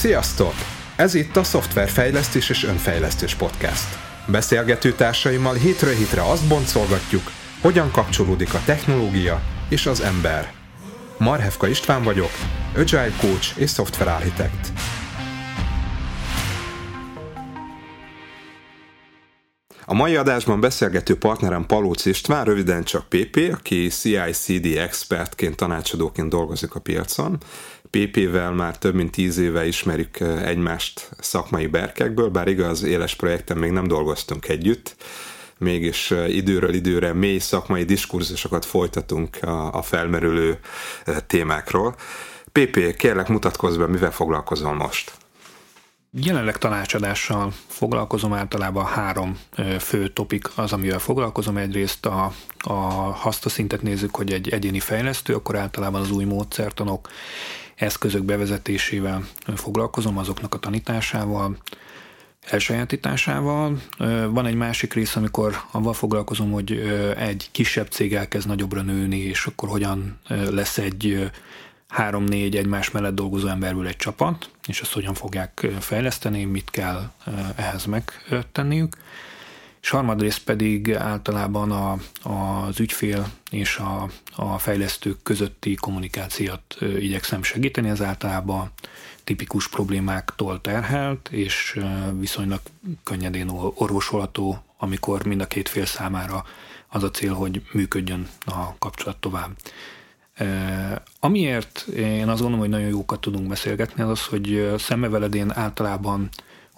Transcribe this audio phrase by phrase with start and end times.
[0.00, 0.54] Sziasztok!
[0.96, 3.98] Ez itt a Szoftverfejlesztés és Önfejlesztés Podcast.
[4.26, 7.22] Beszélgető társaimmal hétről hétre azt boncolgatjuk,
[7.60, 10.52] hogyan kapcsolódik a technológia és az ember.
[11.18, 12.30] Marhevka István vagyok,
[12.76, 14.72] Agile Coach és Software Architect.
[19.84, 26.74] A mai adásban beszélgető partnerem Palóc István, röviden csak PP, aki CI/CD expertként, tanácsadóként dolgozik
[26.74, 27.38] a piacon.
[27.90, 33.56] PP-vel már több mint tíz éve ismerjük eh, egymást szakmai berkekből, bár igaz, éles projekten
[33.56, 34.96] még nem dolgoztunk együtt,
[35.58, 39.38] mégis eh, időről időre mély szakmai diskurzusokat folytatunk
[39.72, 40.58] a, felmerülő
[41.04, 41.94] eh, témákról.
[42.52, 45.12] PP, kérlek mutatkozz be, mivel foglalkozol most?
[46.12, 49.38] Jelenleg tanácsadással foglalkozom, általában három
[49.78, 51.56] fő topik az, amivel foglalkozom.
[51.56, 52.72] Egyrészt a, a
[53.12, 57.08] hasztaszintet nézzük, hogy egy egyéni fejlesztő, akkor általában az új módszertanok,
[57.80, 61.56] eszközök bevezetésével foglalkozom, azoknak a tanításával,
[62.40, 63.80] elsajátításával.
[64.30, 66.72] Van egy másik rész, amikor avval foglalkozom, hogy
[67.16, 71.30] egy kisebb cég elkezd nagyobbra nőni, és akkor hogyan lesz egy
[71.88, 77.10] három-négy egymás mellett dolgozó emberből egy csapat, és ezt hogyan fogják fejleszteni, mit kell
[77.56, 78.96] ehhez megtenniük.
[79.82, 81.96] És harmadrészt pedig általában a,
[82.30, 88.70] az ügyfél és a, a fejlesztők közötti kommunikációt igyekszem segíteni, ez általában
[89.24, 91.80] tipikus problémáktól terhelt, és
[92.18, 92.60] viszonylag
[93.04, 96.44] könnyedén orvosolható, amikor mind a két fél számára
[96.88, 99.50] az a cél, hogy működjön a kapcsolat tovább.
[101.20, 106.28] Amiért én azt gondolom, hogy nagyon jókat tudunk beszélgetni, az az, hogy szemmeveledén általában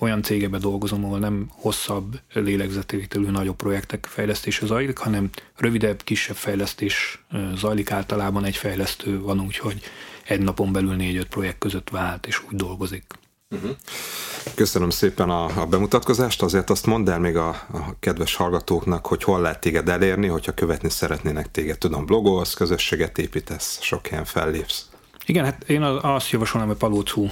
[0.02, 7.24] olyan cégebe dolgozom, ahol nem hosszabb lélegzetvételű nagyobb projektek fejlesztése zajlik, hanem rövidebb, kisebb fejlesztés
[7.54, 9.80] zajlik általában egy fejlesztő van, úgyhogy
[10.26, 13.04] egy napon belül négy-öt projekt között vált és úgy dolgozik.
[13.50, 13.70] Uh-huh.
[14.54, 19.22] Köszönöm szépen a, a bemutatkozást, azért azt mondd el még a, a kedves hallgatóknak, hogy
[19.22, 21.78] hol lehet téged elérni, hogyha követni szeretnének téged.
[21.78, 24.88] Tudom, blogolsz, közösséget építesz, sok helyen fellépsz.
[25.26, 27.28] Igen, hát én azt javasolnám, hogy Palócú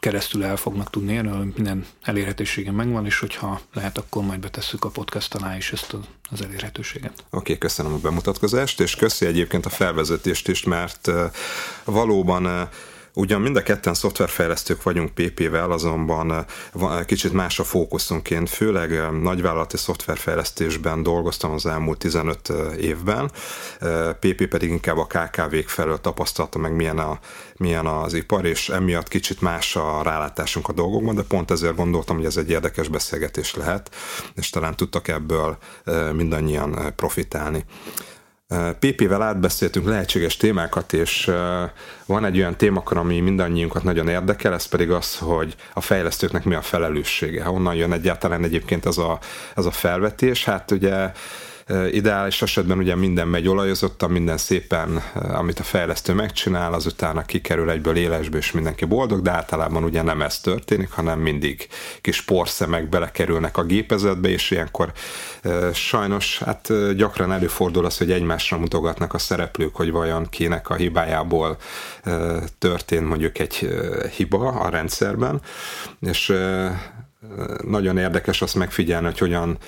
[0.00, 4.88] keresztül el fognak tudni érni, minden elérhetőségem megvan, és hogyha lehet, akkor majd betesszük a
[4.88, 5.96] podcast alá is ezt
[6.30, 7.12] az elérhetőséget.
[7.12, 11.10] Oké, okay, köszönöm a bemutatkozást, és köszi egyébként a felvezetést is, mert
[11.84, 12.68] valóban
[13.18, 19.10] Ugyan mind a ketten szoftverfejlesztők vagyunk PP-vel, azonban eh, kicsit más a fókuszunként, főleg eh,
[19.10, 23.30] nagyvállalati szoftverfejlesztésben dolgoztam az elmúlt 15 eh, évben,
[24.20, 27.18] PP pedig inkább a KKV-k felől tapasztalta meg milyen, a,
[27.56, 32.16] milyen az ipar, és emiatt kicsit más a rálátásunk a dolgokban, de pont ezért gondoltam,
[32.16, 33.94] hogy ez egy érdekes beszélgetés lehet,
[34.34, 35.58] és talán tudtak ebből
[36.12, 37.64] mindannyian profitálni.
[38.78, 41.30] PP-vel átbeszéltünk lehetséges témákat, és
[42.06, 46.54] van egy olyan témakör, ami mindannyiunkat nagyon érdekel, ez pedig az, hogy a fejlesztőknek mi
[46.54, 47.44] a felelőssége.
[47.44, 49.18] Honnan jön egyáltalán egyébként ez a,
[49.54, 50.44] ez a felvetés?
[50.44, 51.12] Hát ugye
[51.90, 57.96] Ideális esetben ugye minden megy olajozottan, minden szépen, amit a fejlesztő megcsinál, azután kikerül egyből
[57.96, 61.68] élesbe, és mindenki boldog, de általában ugye nem ez történik, hanem mindig
[62.00, 64.92] kis porszemek belekerülnek a gépezetbe, és ilyenkor
[65.72, 71.56] sajnos hát gyakran előfordul az, hogy egymásra mutogatnak a szereplők, hogy vajon kinek a hibájából
[72.58, 73.68] történt mondjuk egy
[74.16, 75.40] hiba a rendszerben,
[76.00, 76.32] és
[77.64, 79.58] nagyon érdekes azt megfigyelni, hogy hogyan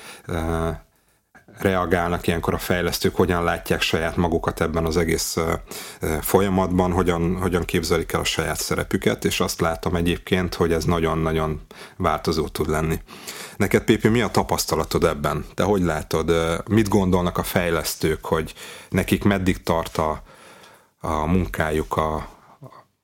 [1.58, 5.36] reagálnak ilyenkor a fejlesztők, hogyan látják saját magukat ebben az egész
[6.20, 11.60] folyamatban, hogyan, hogyan képzelik el a saját szerepüket, és azt látom egyébként, hogy ez nagyon-nagyon
[11.96, 13.00] változó tud lenni.
[13.56, 15.44] Neked, Pépi, mi a tapasztalatod ebben?
[15.54, 16.32] Te hogy látod,
[16.68, 18.54] mit gondolnak a fejlesztők, hogy
[18.88, 20.22] nekik meddig tart a,
[21.00, 22.14] a munkájuk, a,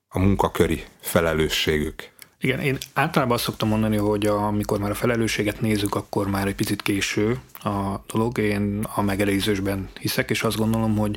[0.09, 2.14] a munkaköri felelősségük?
[2.45, 6.55] Igen, én általában azt szoktam mondani, hogy amikor már a felelősséget nézzük, akkor már egy
[6.55, 8.39] picit késő a dolog.
[8.39, 11.17] Én a megelőzésben hiszek, és azt gondolom, hogy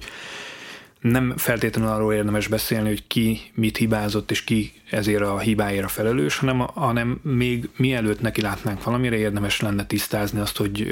[1.02, 6.38] nem feltétlenül arról érdemes beszélni, hogy ki mit hibázott, és ki ezért a hibáért felelős,
[6.38, 10.88] hanem, hanem még mielőtt neki látnánk valamire, érdemes lenne tisztázni azt, hogy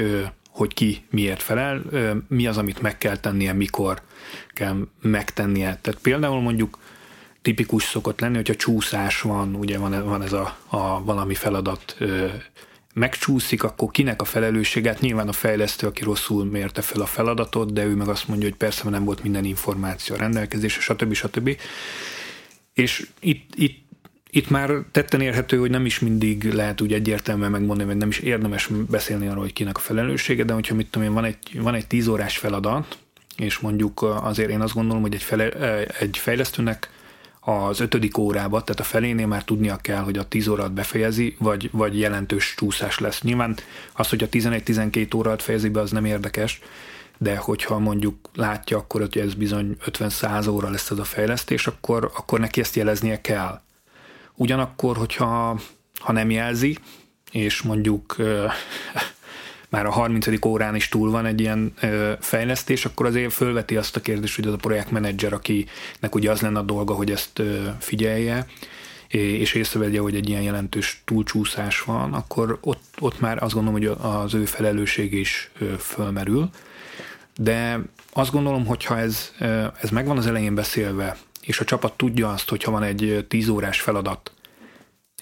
[0.50, 1.82] hogy ki miért felel,
[2.28, 4.02] mi az, amit meg kell tennie, mikor
[4.48, 5.78] kell megtennie.
[5.80, 6.78] Tehát például mondjuk
[7.46, 12.26] tipikus szokott lenni, hogyha csúszás van, ugye van, van ez a, a valami feladat ö,
[12.94, 15.00] megcsúszik, akkor kinek a felelősséget?
[15.00, 18.56] Nyilván a fejlesztő, aki rosszul mérte fel a feladatot, de ő meg azt mondja, hogy
[18.56, 21.12] persze nem volt minden információ a rendelkezésre, stb.
[21.12, 21.56] stb.
[22.74, 23.84] És itt, itt
[24.30, 28.18] itt már tetten érhető, hogy nem is mindig lehet úgy egyértelműen megmondani, hogy nem is
[28.18, 31.74] érdemes beszélni arról, hogy kinek a felelőssége, de hogyha mit tudom én, van egy, van
[31.74, 32.98] egy tíz órás feladat,
[33.36, 35.48] és mondjuk azért én azt gondolom, hogy egy, fele,
[35.86, 36.90] egy fejlesztőnek
[37.48, 41.68] az ötödik órába, tehát a felénél már tudnia kell, hogy a 10 órát befejezi, vagy,
[41.72, 43.22] vagy jelentős csúszás lesz.
[43.22, 43.56] Nyilván
[43.92, 46.60] az, hogy a 11-12 órát fejezi be, az nem érdekes,
[47.18, 52.10] de hogyha mondjuk látja akkor, hogy ez bizony 50-100 óra lesz ez a fejlesztés, akkor,
[52.16, 53.60] akkor neki ezt jeleznie kell.
[54.34, 55.60] Ugyanakkor, hogyha
[55.98, 56.78] ha nem jelzi,
[57.30, 58.16] és mondjuk
[59.76, 60.44] már a 30.
[60.46, 64.46] órán is túl van egy ilyen ö, fejlesztés, akkor azért fölveti azt a kérdést, hogy
[64.46, 68.46] az a projektmenedzser, akinek ugye az lenne a dolga, hogy ezt ö, figyelje,
[69.08, 73.96] és észrevegye, hogy egy ilyen jelentős túlcsúszás van, akkor ott, ott már azt gondolom, hogy
[74.00, 76.50] az ő felelősség is ö, fölmerül.
[77.36, 77.80] De
[78.12, 79.32] azt gondolom, hogyha ez,
[79.80, 83.80] ez megvan az elején beszélve, és a csapat tudja azt, hogyha van egy 10 órás
[83.80, 84.32] feladat,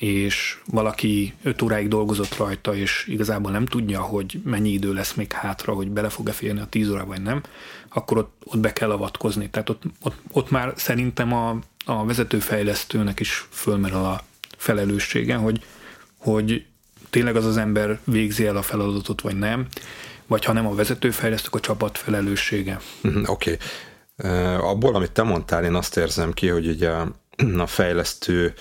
[0.01, 5.33] és valaki 5 óráig dolgozott rajta, és igazából nem tudja, hogy mennyi idő lesz még
[5.33, 7.43] hátra, hogy bele fog-e férni a 10 óra, vagy nem,
[7.89, 9.51] akkor ott, ott be kell avatkozni.
[9.51, 14.23] Tehát ott, ott, ott már szerintem a, a vezetőfejlesztőnek is fölmerül a
[14.57, 15.65] felelőssége, hogy,
[16.17, 16.65] hogy
[17.11, 19.67] tényleg az az ember végzi el a feladatot, vagy nem,
[20.27, 22.81] vagy ha nem a vezetőfejlesztő, a csapat felelőssége.
[23.01, 23.59] Mhm, oké.
[24.17, 24.55] Okay.
[24.57, 26.91] Abból, amit te mondtál, én azt érzem ki, hogy ugye
[27.57, 28.55] a fejlesztő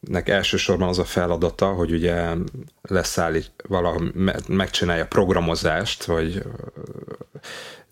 [0.00, 2.28] nek elsősorban az a feladata, hogy ugye
[2.82, 4.12] leszállít, valahogy
[4.48, 6.42] megcsinálja programozást, vagy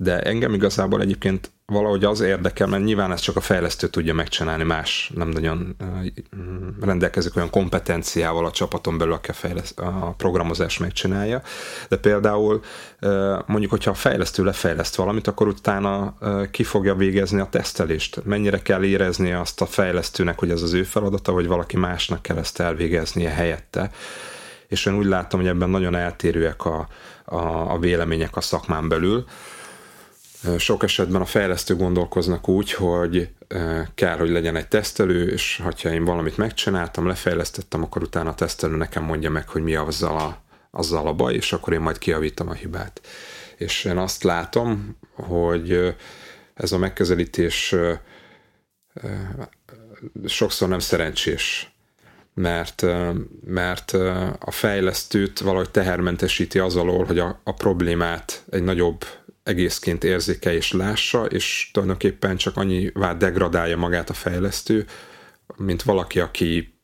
[0.02, 4.62] de engem igazából egyébként valahogy az érdekel, mert nyilván ezt csak a fejlesztő tudja megcsinálni,
[4.62, 5.76] más nem nagyon
[6.80, 11.42] rendelkezik olyan kompetenciával a csapaton belül, aki a, fejleszt, a programozás megcsinálja,
[11.88, 12.60] de például
[13.46, 16.14] mondjuk, hogyha a fejlesztő lefejleszt valamit, akkor utána
[16.50, 18.24] ki fogja végezni a tesztelést.
[18.24, 22.36] Mennyire kell érezni azt a fejlesztőnek, hogy ez az ő feladata, vagy valaki másnak kell
[22.36, 23.90] ezt elvégeznie helyette.
[24.68, 26.88] És én úgy látom, hogy ebben nagyon eltérőek a,
[27.24, 29.24] a, a vélemények a szakmán belül
[30.58, 33.28] sok esetben a fejlesztő gondolkoznak úgy, hogy
[33.94, 38.76] kell, hogy legyen egy tesztelő, és ha én valamit megcsináltam, lefejlesztettem, akkor utána a tesztelő
[38.76, 42.48] nekem mondja meg, hogy mi azzal a, azzal a baj, és akkor én majd kiavítom
[42.48, 43.00] a hibát.
[43.56, 45.94] És én azt látom, hogy
[46.54, 47.74] ez a megközelítés
[50.26, 51.74] sokszor nem szerencsés,
[52.34, 52.86] mert,
[53.44, 53.92] mert
[54.38, 59.04] a fejlesztőt valahogy tehermentesíti az alól, hogy a, a problémát egy nagyobb
[59.50, 64.86] egészként érzéke és lássa, és tulajdonképpen csak annyivá degradálja magát a fejlesztő,
[65.56, 66.74] mint valaki, aki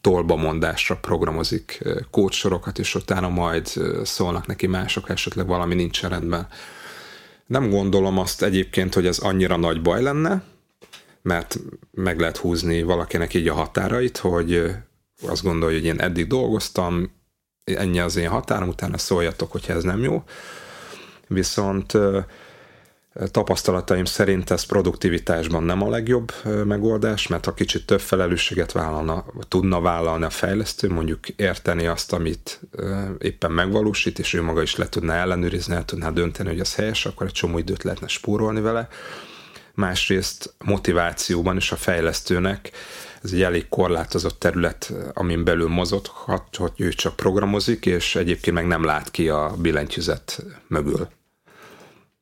[0.00, 3.66] tolba mondásra programozik kódsorokat, és utána majd
[4.02, 6.46] szólnak neki mások, esetleg valami nincs rendben.
[7.46, 10.42] Nem gondolom azt egyébként, hogy ez annyira nagy baj lenne,
[11.22, 11.58] mert
[11.90, 14.74] meg lehet húzni valakinek így a határait, hogy
[15.26, 17.10] azt gondolja, hogy én eddig dolgoztam,
[17.64, 20.22] ennyi az én határom, utána szóljatok, hogyha ez nem jó
[21.28, 21.92] viszont
[23.30, 26.32] tapasztalataim szerint ez produktivitásban nem a legjobb
[26.64, 32.60] megoldás, mert ha kicsit több felelősséget vállalna, tudna vállalni a fejlesztő, mondjuk érteni azt, amit
[33.18, 37.06] éppen megvalósít, és ő maga is le tudná ellenőrizni, el tudná dönteni, hogy az helyes,
[37.06, 38.88] akkor egy csomó időt lehetne spórolni vele.
[39.74, 42.70] Másrészt motivációban is a fejlesztőnek
[43.22, 48.66] ez egy elég korlátozott terület, amin belül mozoghat, hogy ő csak programozik, és egyébként meg
[48.66, 51.08] nem lát ki a billentyűzet mögül.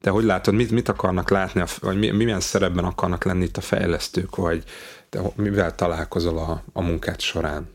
[0.01, 4.37] Te hogy látod, mit, mit akarnak látni, vagy milyen szerepben akarnak lenni itt a fejlesztők,
[4.37, 4.65] vagy
[5.09, 7.75] te mivel találkozol a, a munkát során?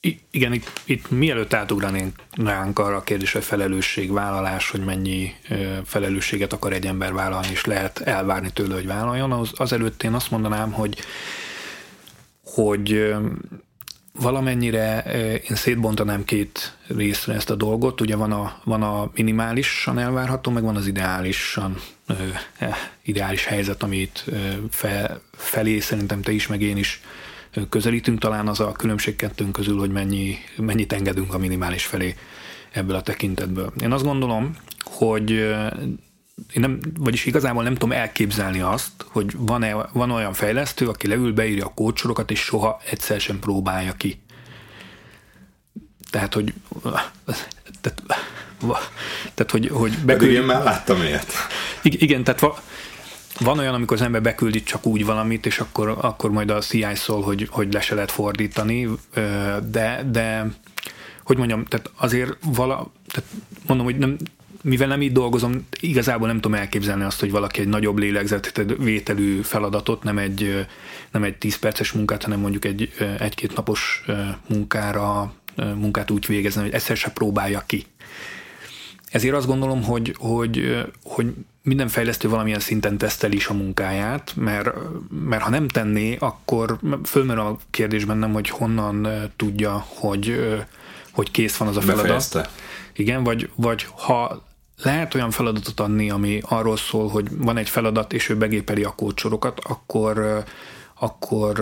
[0.00, 1.56] I, igen, itt, itt mielőtt
[2.36, 7.64] ránk arra a kérdésre, hogy felelősségvállalás, hogy mennyi ö, felelősséget akar egy ember vállalni, és
[7.64, 10.98] lehet elvárni tőle, hogy vállaljon, az, azelőtt én azt mondanám, hogy
[12.44, 13.14] hogy
[14.20, 15.02] valamennyire
[15.48, 18.00] én szétbontanám két részre ezt a dolgot.
[18.00, 21.76] Ugye van a, van a minimálisan elvárható, meg van az ideálisan
[22.58, 24.24] eh, ideális helyzet, amit
[24.70, 27.00] fe, felé szerintem te is, meg én is
[27.68, 28.18] közelítünk.
[28.18, 32.14] Talán az a különbség kettőnk közül, hogy mennyi, mennyit engedünk a minimális felé
[32.70, 33.72] ebből a tekintetből.
[33.82, 35.54] Én azt gondolom, hogy
[36.52, 41.32] én nem, vagyis igazából nem tudom elképzelni azt, hogy van-e, van olyan fejlesztő, aki leül,
[41.32, 44.22] beírja a kódsorokat, és soha egyszer sem próbálja ki.
[46.10, 46.54] Tehát, hogy
[47.80, 48.02] tehát,
[49.34, 50.18] tehát hogy, hogy beküld...
[50.18, 51.32] Pedig én már láttam ilyet.
[51.82, 52.58] Igen, tehát va,
[53.38, 56.86] van olyan, amikor az ember beküldi csak úgy valamit, és akkor, akkor majd a CI
[56.94, 58.88] szól, hogy, hogy le se lehet fordítani,
[59.70, 60.46] de, de
[61.24, 63.30] hogy mondjam, tehát azért vala, tehát
[63.66, 64.16] mondom, hogy nem,
[64.64, 70.02] mivel nem így dolgozom, igazából nem tudom elképzelni azt, hogy valaki egy nagyobb lélegzetvételű feladatot,
[70.02, 70.66] nem egy,
[71.10, 74.04] nem egy 10 perces munkát, hanem mondjuk egy egy-két napos
[74.48, 77.86] munkára, munkát úgy végezne, hogy egyszer se próbálja ki.
[79.10, 84.70] ezért azt gondolom, hogy, hogy, hogy minden fejlesztő valamilyen szinten teszteli is a munkáját, mert,
[85.28, 90.48] mert ha nem tenné, akkor fölmerül a kérdés bennem, hogy honnan tudja, hogy,
[91.10, 92.02] hogy kész van az a feladat.
[92.02, 92.50] Befejezte.
[92.92, 94.42] Igen, vagy, vagy ha
[94.82, 98.94] lehet olyan feladatot adni, ami arról szól, hogy van egy feladat, és ő begépeli a
[98.94, 100.44] kódsorokat, akkor
[100.98, 101.60] akkor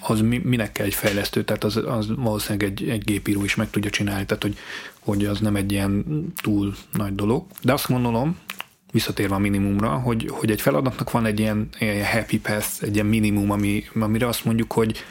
[0.00, 3.90] az minek kell egy fejlesztő, tehát az, az valószínűleg egy, egy gépíró is meg tudja
[3.90, 4.56] csinálni, tehát hogy,
[5.00, 6.04] hogy az nem egy ilyen
[6.42, 7.46] túl nagy dolog.
[7.62, 8.36] De azt gondolom,
[8.92, 13.06] visszatérve a minimumra, hogy, hogy egy feladatnak van egy ilyen, ilyen happy path, egy ilyen
[13.06, 15.04] minimum, ami, amire azt mondjuk, hogy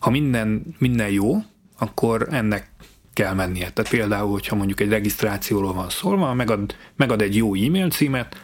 [0.00, 1.36] ha minden, minden jó,
[1.78, 2.70] akkor ennek
[3.18, 3.70] kell mennie.
[3.70, 8.36] Tehát például, hogyha mondjuk egy regisztrációról van szólva, megad, megad egy jó e-mail címet,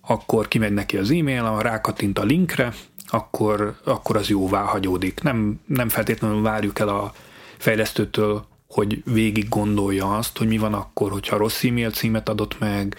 [0.00, 2.72] akkor kimegy neki az e-mail, rákattint a linkre,
[3.06, 5.22] akkor, akkor az jóvá hagyódik.
[5.22, 7.12] Nem, nem feltétlenül várjuk el a
[7.56, 12.96] fejlesztőtől, hogy végig gondolja azt, hogy mi van akkor, hogyha rossz e-mail címet adott meg,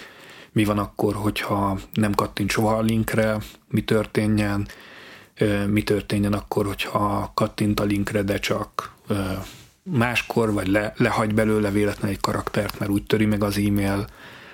[0.51, 4.67] mi van akkor, hogyha nem kattint soha a linkre, mi történjen,
[5.67, 8.95] mi történjen akkor, hogyha kattint a linkre, de csak
[9.91, 14.07] máskor, vagy le, lehagy belőle véletlen egy karaktert, mert úgy töri meg az e-mail,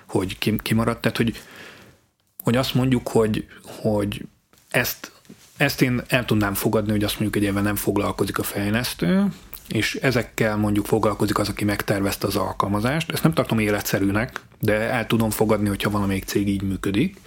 [0.07, 1.01] hogy kimaradt.
[1.01, 1.41] Tehát, hogy,
[2.43, 4.25] hogy azt mondjuk, hogy, hogy
[4.69, 5.11] ezt,
[5.57, 9.27] ezt én el tudnám fogadni, hogy azt mondjuk egy nem foglalkozik a fejlesztő,
[9.67, 13.11] és ezekkel mondjuk foglalkozik az, aki megtervezte az alkalmazást.
[13.11, 17.17] Ezt nem tartom életszerűnek, de el tudom fogadni, hogyha valamelyik cég így működik.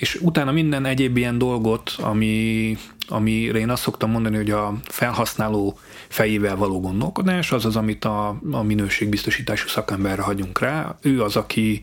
[0.00, 2.76] És utána minden egyéb ilyen dolgot, ami,
[3.08, 5.78] amire én azt szoktam mondani, hogy a felhasználó
[6.08, 10.96] fejével való gondolkodás, az az, amit a, a minőségbiztosítású szakemberre hagyunk rá.
[11.00, 11.80] Ő az, aki,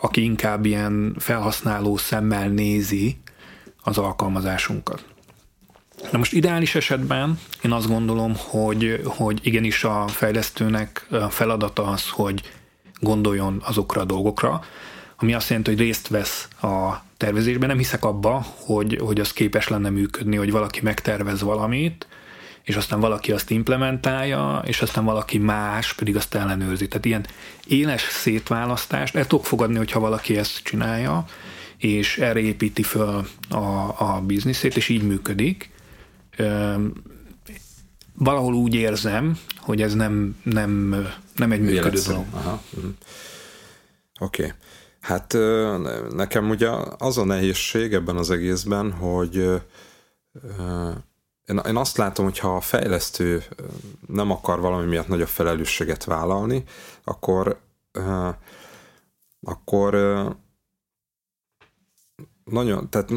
[0.00, 3.16] aki inkább ilyen felhasználó szemmel nézi
[3.82, 5.04] az alkalmazásunkat.
[6.12, 12.52] Na most ideális esetben én azt gondolom, hogy, hogy igenis a fejlesztőnek feladata az, hogy
[13.00, 14.64] gondoljon azokra a dolgokra,
[15.16, 17.68] ami azt jelenti, hogy részt vesz a tervezésben.
[17.68, 22.06] Nem hiszek abba, hogy, hogy az képes lenne működni, hogy valaki megtervez valamit,
[22.62, 26.88] és aztán valaki azt implementálja, és aztán valaki más pedig azt ellenőrzi.
[26.88, 27.26] Tehát ilyen
[27.66, 31.24] éles szétválasztást el tudok fogadni, hogyha valaki ezt csinálja,
[31.76, 33.56] és erre építi föl a,
[33.98, 35.70] a bizniszét, és így működik.
[38.14, 40.96] Valahol úgy érzem, hogy ez nem, nem,
[41.36, 42.24] nem egy működő dolog.
[42.32, 42.86] Mhm.
[44.18, 44.42] Oké.
[44.42, 44.52] Okay.
[45.04, 45.36] Hát
[46.10, 49.34] nekem ugye az a nehézség ebben az egészben, hogy
[51.46, 53.42] én, azt látom, hogy ha a fejlesztő
[54.06, 56.64] nem akar valami miatt nagyobb felelősséget vállalni,
[57.04, 57.60] akkor
[59.40, 59.94] akkor
[62.44, 63.10] nagyon, tehát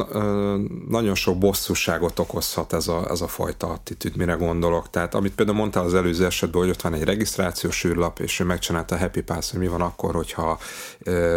[0.88, 4.90] nagyon sok bosszúságot okozhat ez a, ez a fajta attitűd, mire gondolok.
[4.90, 8.44] Tehát amit például mondtál az előző esetben, hogy ott van egy regisztrációs űrlap, és ő
[8.44, 10.58] megcsinálta a Happy Pass, hogy mi van akkor, hogyha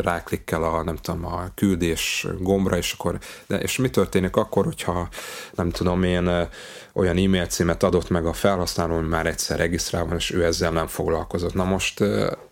[0.02, 5.08] ráklikkel a, nem tudom, a küldés gombra, és akkor, de, és mi történik akkor, hogyha
[5.54, 6.50] nem tudom én,
[6.94, 10.72] olyan e-mail címet adott meg a felhasználó, hogy már egyszer regisztrál van, és ő ezzel
[10.72, 11.54] nem foglalkozott.
[11.54, 12.00] Na most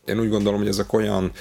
[0.06, 1.32] én úgy gondolom, hogy ezek olyan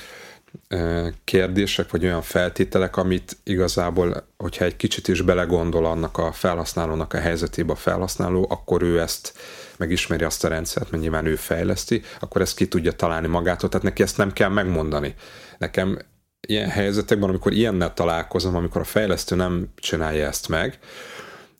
[1.24, 7.18] kérdések, vagy olyan feltételek, amit igazából, hogyha egy kicsit is belegondol annak a felhasználónak a
[7.18, 9.32] helyzetébe a felhasználó, akkor ő ezt
[9.76, 13.86] megismeri azt a rendszert, mert nyilván ő fejleszti, akkor ezt ki tudja találni magától, tehát
[13.86, 15.14] neki ezt nem kell megmondani.
[15.58, 15.98] Nekem
[16.40, 20.78] ilyen helyzetekben, amikor ilyennel találkozom, amikor a fejlesztő nem csinálja ezt meg,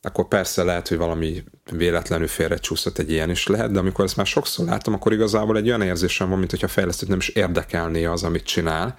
[0.01, 4.25] akkor persze lehet, hogy valami véletlenül félrecsúszott egy ilyen is lehet, de amikor ezt már
[4.25, 8.23] sokszor látom, akkor igazából egy olyan érzésem van, mint hogyha fejlesztőt nem is érdekelné az,
[8.23, 8.97] amit csinál.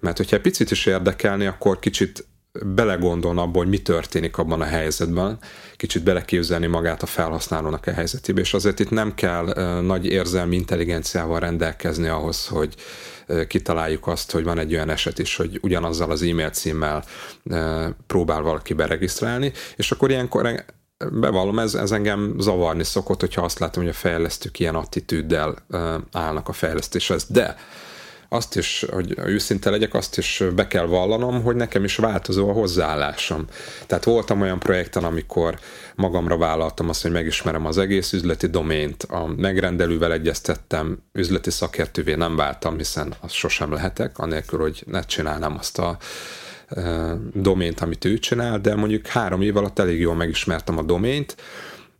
[0.00, 2.26] Mert hogyha egy picit is érdekelni, akkor kicsit
[2.60, 5.38] belegondolna abba, hogy mi történik abban a helyzetben,
[5.76, 9.44] kicsit beleképzelni magát a felhasználónak a helyzetébe, és azért itt nem kell
[9.80, 12.74] nagy érzelmi intelligenciával rendelkezni ahhoz, hogy
[13.48, 17.04] kitaláljuk azt, hogy van egy olyan eset is, hogy ugyanazzal az e-mail címmel
[18.06, 20.64] próbál valaki beregisztrálni, és akkor ilyenkor
[21.12, 25.56] bevallom, ez, ez engem zavarni szokott, hogyha azt látom, hogy a fejlesztők ilyen attitűddel
[26.12, 27.26] állnak a fejlesztéshez.
[27.28, 27.56] De
[28.32, 32.52] azt is, hogy őszinte legyek, azt is be kell vallanom, hogy nekem is változó a
[32.52, 33.44] hozzáállásom.
[33.86, 35.58] Tehát voltam olyan projekten, amikor
[35.94, 42.36] magamra vállaltam azt, hogy megismerem az egész üzleti domént, a megrendelővel egyeztettem, üzleti szakértővé nem
[42.36, 45.96] váltam, hiszen azt sosem lehetek, anélkül, hogy ne csinálnám azt a
[47.34, 51.36] domént, amit ő csinál, de mondjuk három év alatt elég jól megismertem a domént,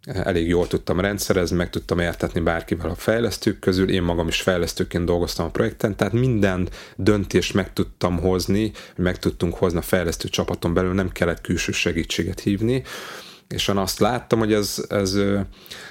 [0.06, 5.04] elég jól tudtam rendszerezni, meg tudtam értetni bárkivel a fejlesztők közül, én magam is fejlesztőként
[5.04, 10.75] dolgoztam a projekten, tehát minden döntést meg tudtam hozni, meg tudtunk hozni a fejlesztő csapaton
[10.75, 12.82] belül, nem kellett külső segítséget hívni,
[13.49, 15.14] és én azt láttam, hogy ez, ez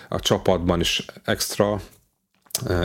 [0.10, 1.82] a csapatban is extra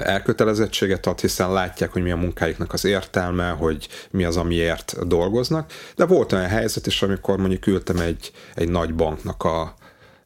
[0.02, 5.72] elkötelezettséget ad, hiszen látják, hogy mi a munkáiknak az értelme, hogy mi az, amiért dolgoznak.
[5.96, 9.74] De volt olyan helyzet is, amikor mondjuk ültem egy, egy nagy banknak a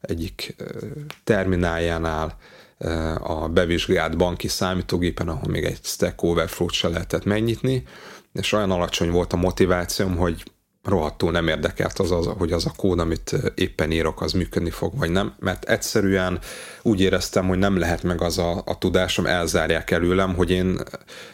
[0.01, 0.55] egyik
[1.23, 2.37] termináljánál,
[3.19, 7.83] a bevizsgált banki számítógépen, ahol még egy Stack Overflow-t se lehetett megnyitni,
[8.33, 10.43] és olyan alacsony volt a motivációm, hogy
[10.83, 14.97] rohadtul nem érdekelt az, az, hogy az a kód, amit éppen írok, az működni fog,
[14.97, 16.39] vagy nem, mert egyszerűen
[16.81, 20.79] úgy éreztem, hogy nem lehet meg az a, a tudásom, elzárják előlem, hogy én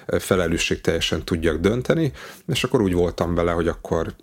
[0.06, 2.12] felelősségteljesen tudjak dönteni,
[2.48, 4.16] és akkor úgy voltam bele, hogy akkor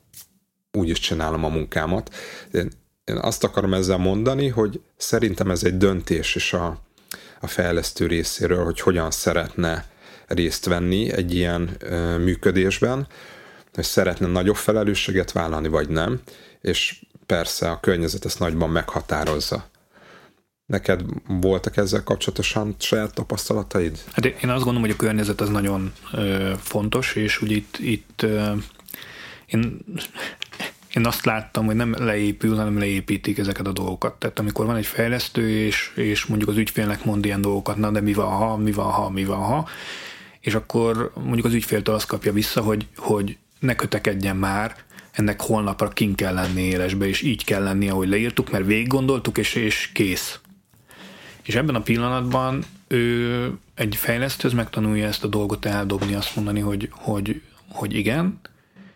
[0.72, 2.14] úgy is csinálom a munkámat.
[2.52, 2.70] Én,
[3.04, 6.80] én azt akarom ezzel mondani, hogy szerintem ez egy döntés is a,
[7.40, 9.86] a fejlesztő részéről, hogy hogyan szeretne
[10.26, 13.06] részt venni egy ilyen ö, működésben,
[13.74, 16.20] hogy szeretne nagyobb felelősséget vállalni, vagy nem,
[16.60, 19.68] és persze a környezet ezt nagyban meghatározza.
[20.66, 23.98] Neked voltak ezzel kapcsolatosan saját tapasztalataid?
[24.12, 28.22] Hát én azt gondolom, hogy a környezet az nagyon ö, fontos, és úgy itt, itt
[28.22, 28.52] ö,
[29.46, 29.84] én,
[30.94, 34.14] én azt láttam, hogy nem leépül, hanem leépítik ezeket a dolgokat.
[34.14, 38.00] Tehát amikor van egy fejlesztő, és, és mondjuk az ügyfélnek mond ilyen dolgokat, na de
[38.00, 39.68] mi van ha, mi van ha, mi van ha,
[40.40, 44.76] és akkor mondjuk az ügyféltől azt kapja vissza, hogy, hogy ne kötekedjen már,
[45.10, 49.38] ennek holnapra kin kell lenni élesbe, és így kell lenni, ahogy leírtuk, mert végig gondoltuk,
[49.38, 50.38] és, és kész.
[51.42, 56.88] És ebben a pillanatban ő egy fejlesztő, megtanulja ezt a dolgot eldobni, azt mondani, hogy,
[56.92, 58.40] hogy, hogy igen,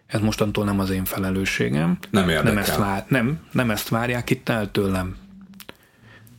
[0.09, 1.99] ez mostantól nem az én felelősségem.
[2.11, 2.53] Nem érdekel.
[2.53, 5.17] Nem ezt, vár, nem, nem ezt várják itt el tőlem.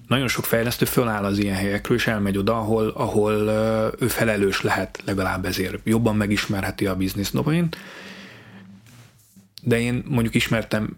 [0.08, 3.34] Nagyon sok fejlesztő föláll az ilyen helyekről, és elmegy oda, ahol, ahol
[4.00, 5.80] ő felelős lehet legalább ezért.
[5.84, 7.68] Jobban megismerheti a biznisz domain,
[9.62, 10.98] de én mondjuk ismertem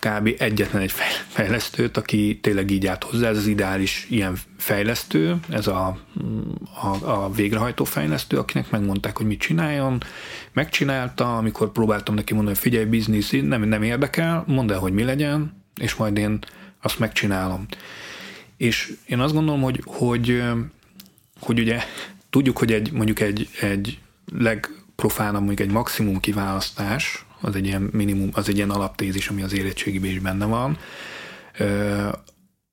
[0.00, 0.34] kb.
[0.38, 0.92] egyetlen egy
[1.28, 5.98] fejlesztőt, aki tényleg így állt hozzá, ez az ideális ilyen fejlesztő, ez a,
[6.82, 10.02] a, a végrehajtó fejlesztő, akinek megmondták, hogy mit csináljon,
[10.52, 15.04] megcsinálta, amikor próbáltam neki mondani, hogy figyelj, biznisz, nem, nem érdekel, mondd el, hogy mi
[15.04, 16.38] legyen, és majd én
[16.82, 17.66] azt megcsinálom.
[18.56, 20.42] És én azt gondolom, hogy, hogy,
[21.40, 21.82] hogy ugye
[22.30, 23.98] tudjuk, hogy egy, mondjuk egy, egy
[24.32, 29.52] legprofánabb, mondjuk egy maximum kiválasztás, az egy ilyen minimum, az egy ilyen alaptézis, ami az
[29.52, 30.78] érettségében is benne van.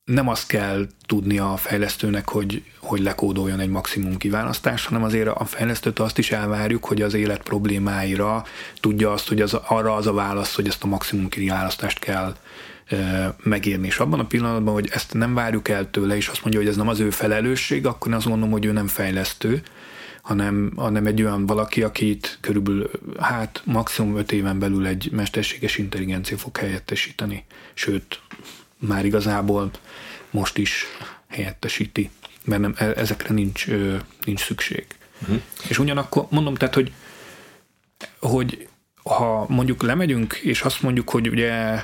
[0.04, 5.46] Nem azt kell tudnia a fejlesztőnek, hogy, hogy lekódoljon egy maximum kiválasztás, hanem azért a
[5.46, 8.44] fejlesztőtől azt is elvárjuk, hogy az élet problémáira
[8.80, 12.36] tudja azt, hogy az, arra az a válasz, hogy ezt a maximum kiválasztást kell
[13.44, 13.88] megírni.
[13.88, 16.76] És abban a pillanatban, hogy ezt nem várjuk el tőle, és azt mondja, hogy ez
[16.76, 19.62] nem az ő felelősség, akkor én azt gondolom, hogy ő nem fejlesztő,
[20.26, 26.38] hanem, hanem egy olyan valaki, akit körülbelül hát maximum öt éven belül egy mesterséges intelligencia
[26.38, 27.46] fog helyettesíteni.
[27.74, 28.22] Sőt,
[28.78, 29.72] már igazából
[30.30, 30.86] most is
[31.28, 32.10] helyettesíti,
[32.44, 33.68] mert nem, e, ezekre nincs,
[34.24, 34.86] nincs szükség.
[35.22, 35.42] Uh-huh.
[35.70, 36.92] És ugyanakkor mondom, tehát, hogy,
[38.20, 38.68] hogy
[39.04, 41.84] ha mondjuk lemegyünk, és azt mondjuk, hogy ugye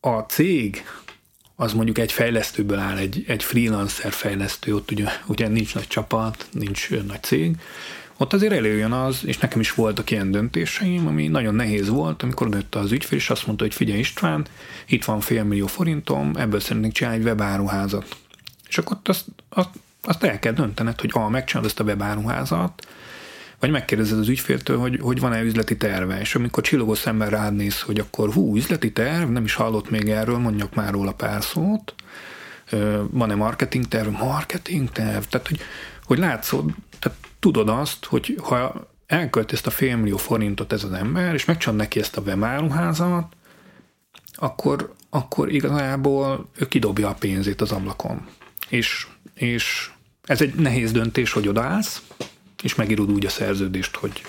[0.00, 0.84] a cég
[1.56, 6.46] az mondjuk egy fejlesztőből áll, egy, egy freelancer fejlesztő, ott ugye, ugye nincs nagy csapat,
[6.52, 7.56] nincs nagy cég,
[8.16, 12.48] ott azért előjön az, és nekem is voltak ilyen döntéseim, ami nagyon nehéz volt, amikor
[12.48, 14.46] nőtt az ügyfél, és azt mondta, hogy figyelj István,
[14.86, 18.16] itt van fél millió forintom, ebből szeretnénk csinálni egy webáruházat.
[18.68, 19.68] És akkor azt, azt,
[20.02, 22.86] azt el kell döntened, hogy a, megcsinálod ezt a webáruházat,
[23.60, 27.80] vagy megkérdezed az ügyféltől, hogy, hogy van-e üzleti terve, és amikor csillogó szemben rád néz,
[27.80, 31.94] hogy akkor hú, üzleti terv, nem is hallott még erről, mondjak már róla pár szót,
[33.10, 35.60] van-e marketing terv, marketing terv, tehát hogy,
[36.04, 41.34] hogy látszod, tehát tudod azt, hogy ha elkölt ezt a félmillió forintot ez az ember,
[41.34, 43.36] és megcsinál neki ezt a bemáruházat,
[44.32, 48.26] akkor, akkor igazából ő kidobja a pénzét az ablakon.
[48.68, 49.90] És, és
[50.22, 52.02] ez egy nehéz döntés, hogy odaállsz,
[52.66, 54.22] és megírod úgy a szerződést, hogy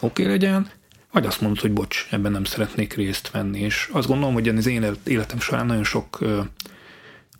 [0.00, 0.70] oké okay legyen,
[1.12, 3.60] vagy azt mondod, hogy bocs, ebben nem szeretnék részt venni.
[3.60, 6.40] És azt gondolom, hogy az én életem során nagyon sok ö,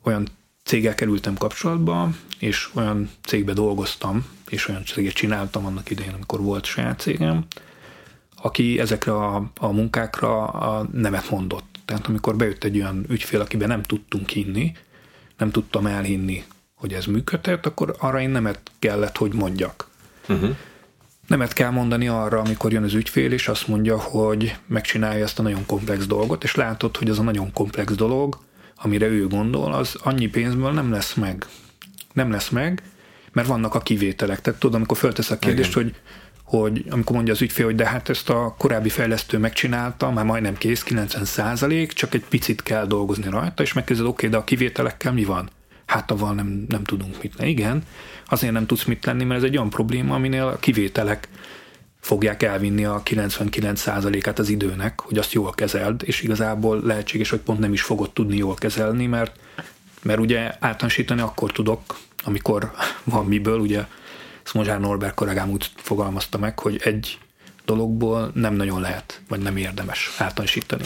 [0.03, 0.29] olyan
[0.65, 6.65] céggel kerültem kapcsolatba, és olyan cégbe dolgoztam, és olyan céget csináltam annak idején, amikor volt
[6.65, 7.47] saját cégem,
[8.43, 11.79] aki ezekre a, a munkákra a nemet mondott.
[11.85, 14.73] Tehát amikor bejött egy olyan ügyfél, akiben nem tudtunk hinni,
[15.37, 16.45] nem tudtam elhinni,
[16.75, 19.90] hogy ez működhet, akkor arra én nemet kellett, hogy mondjak.
[20.31, 20.57] Uh-huh.
[21.27, 25.43] Nemet kell mondani arra, amikor jön az ügyfél, és azt mondja, hogy megcsinálja ezt a
[25.43, 28.39] nagyon komplex dolgot, és látod, hogy az a nagyon komplex dolog,
[28.77, 31.47] amire ő gondol, az annyi pénzből nem lesz meg.
[32.13, 32.83] Nem lesz meg,
[33.33, 34.41] mert vannak a kivételek.
[34.41, 35.95] Tehát tudod, amikor föltesz a kérdést, hogy
[36.51, 40.57] hogy amikor mondja az ügyfél, hogy de hát ezt a korábbi fejlesztő megcsinálta, már majdnem
[40.57, 44.45] kész, 90 százalék, csak egy picit kell dolgozni rajta, és megkezded, oké, okay, de a
[44.45, 45.51] kivételekkel mi van?
[45.91, 47.51] Hát avval nem, nem tudunk mit lenni.
[47.51, 47.83] Igen,
[48.27, 51.29] azért nem tudsz mit lenni, mert ez egy olyan probléma, aminél a kivételek
[52.01, 57.59] fogják elvinni a 99%-át az időnek, hogy azt jól kezeld, és igazából lehetséges, hogy pont
[57.59, 59.39] nem is fogod tudni jól kezelni, mert,
[60.03, 62.73] mert ugye általánosítani akkor tudok, amikor
[63.05, 63.85] van miből, ugye
[64.43, 67.19] Szmozsár Norbert kollégám úgy fogalmazta meg, hogy egy
[67.65, 70.85] dologból nem nagyon lehet, vagy nem érdemes általánosítani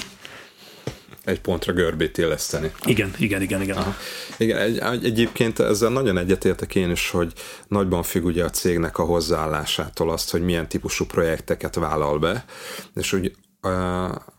[1.24, 2.72] egy pontra görbét éleszteni.
[2.84, 3.76] Igen, igen, igen, igen.
[3.76, 3.94] Aha.
[4.38, 7.32] Igen, egy, egyébként ezzel nagyon egyetértek én is, hogy
[7.68, 12.44] nagyban függ ugye a cégnek a hozzáállásától azt, hogy milyen típusú projekteket vállal be,
[12.94, 13.22] és uh,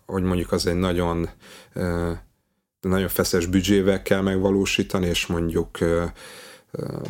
[0.06, 1.30] hogy mondjuk az egy nagyon
[2.80, 5.78] nagyon feszes büdzsével kell megvalósítani, és mondjuk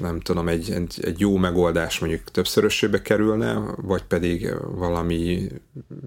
[0.01, 5.47] nem tudom, egy, egy, egy jó megoldás mondjuk többszörösébe kerülne, vagy pedig valami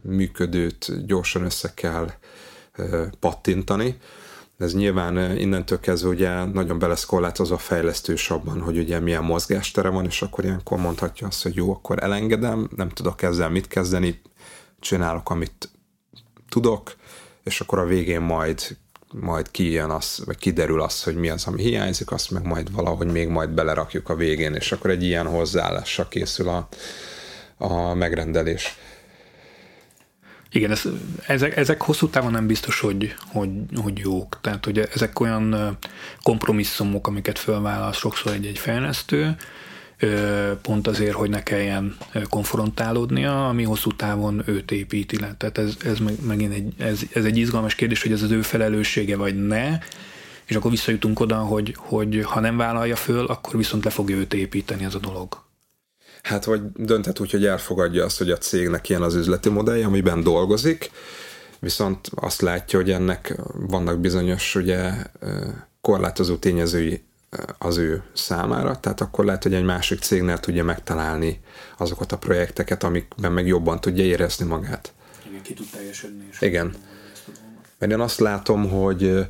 [0.02, 2.10] működőt gyorsan össze kell
[3.20, 3.96] pattintani.
[4.58, 10.04] Ez nyilván innentől kezdve ugye nagyon beleszkorlátozva a fejlesztős abban, hogy ugye milyen mozgástere van,
[10.04, 14.20] és akkor ilyenkor mondhatja azt, hogy jó, akkor elengedem, nem tudok ezzel mit kezdeni,
[14.80, 15.70] csinálok, amit
[16.48, 16.96] tudok,
[17.44, 18.76] és akkor a végén majd
[19.12, 23.06] majd kijön az, vagy kiderül az, hogy mi az, ami hiányzik, azt meg majd valahogy
[23.06, 26.68] még majd belerakjuk a végén, és akkor egy ilyen hozzáállással készül a,
[27.56, 28.78] a megrendelés.
[30.52, 30.82] Igen, ez,
[31.26, 34.38] ezek, ezek hosszú távon nem biztos, hogy, hogy, hogy jók.
[34.40, 35.78] Tehát, hogy ezek olyan
[36.22, 39.36] kompromisszumok, amiket fölvállal sokszor egy-egy fejlesztő,
[40.62, 41.96] pont azért, hogy ne kelljen
[42.28, 45.34] konfrontálódnia, ami hosszú távon őt építi le.
[45.36, 49.16] Tehát ez, ez megint egy, ez, ez egy izgalmas kérdés, hogy ez az ő felelőssége
[49.16, 49.78] vagy ne,
[50.44, 54.34] és akkor visszajutunk oda, hogy, hogy ha nem vállalja föl, akkor viszont le fogja őt
[54.34, 55.46] építeni ez a dolog.
[56.22, 60.22] Hát vagy dönthet úgy, hogy elfogadja azt, hogy a cégnek ilyen az üzleti modellje, amiben
[60.22, 60.90] dolgozik,
[61.58, 64.92] viszont azt látja, hogy ennek vannak bizonyos ugye
[65.80, 67.02] korlátozó tényezői
[67.58, 71.40] az ő számára, tehát akkor lehet, hogy egy másik cégnél tudja megtalálni
[71.76, 74.92] azokat a projekteket, amikben meg jobban tudja érezni magát.
[75.28, 76.28] Igen, ki tud teljesedni.
[76.40, 76.74] Igen.
[77.78, 79.26] Mert én azt látom, hogy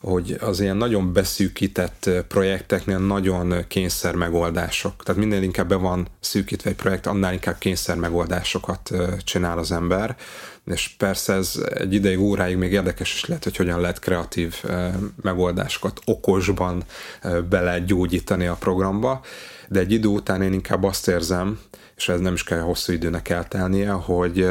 [0.00, 5.02] hogy az ilyen nagyon beszűkített projekteknél nagyon kényszer megoldások.
[5.02, 8.90] Tehát minél inkább be van szűkítve egy projekt, annál inkább kényszer megoldásokat
[9.24, 10.16] csinál az ember.
[10.66, 14.64] És persze ez egy ideig, óráig még érdekes is lehet, hogy hogyan lehet kreatív
[15.22, 16.84] megoldásokat okosban
[17.48, 19.20] bele gyógyítani a programba,
[19.68, 21.60] de egy idő után én inkább azt érzem,
[21.96, 24.48] és ez nem is kell hosszú időnek eltelnie, hogy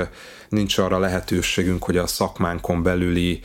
[0.50, 3.42] nincs arra lehetőségünk, hogy a szakmánkon belüli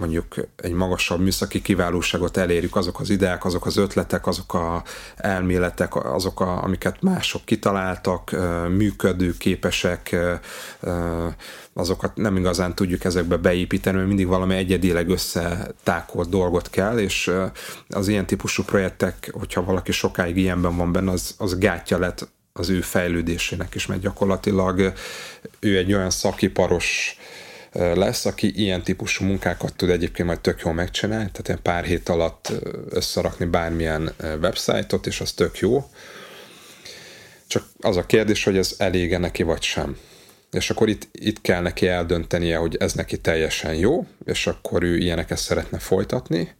[0.00, 4.82] mondjuk egy magasabb műszaki kiválóságot elérjük, azok az ideák, azok az ötletek, azok a
[5.16, 8.36] elméletek, azok, a, amiket mások kitaláltak,
[8.68, 10.16] működő képesek,
[11.72, 17.30] azokat nem igazán tudjuk ezekbe beépíteni, mert mindig valami egyedileg összetákolt dolgot kell, és
[17.88, 22.68] az ilyen típusú projektek, hogyha valaki sokáig ilyenben van benne, az, az gátja lett az
[22.68, 24.92] ő fejlődésének is, mert gyakorlatilag
[25.58, 27.16] ő egy olyan szakiparos
[27.72, 32.08] lesz, aki ilyen típusú munkákat tud egyébként majd tök jól megcsinálni, tehát ilyen pár hét
[32.08, 32.52] alatt
[32.90, 35.90] összerakni bármilyen websájtot, és az tök jó.
[37.46, 39.96] Csak az a kérdés, hogy ez elége neki vagy sem.
[40.50, 44.96] És akkor itt, itt kell neki eldöntenie, hogy ez neki teljesen jó, és akkor ő
[44.96, 46.58] ilyeneket szeretne folytatni,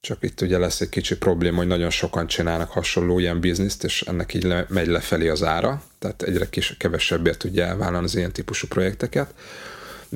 [0.00, 4.02] csak itt ugye lesz egy kicsi probléma, hogy nagyon sokan csinálnak hasonló ilyen bizniszt, és
[4.02, 8.32] ennek így le, megy lefelé az ára, tehát egyre kis, kevesebbért tudja elvállalni az ilyen
[8.32, 9.34] típusú projekteket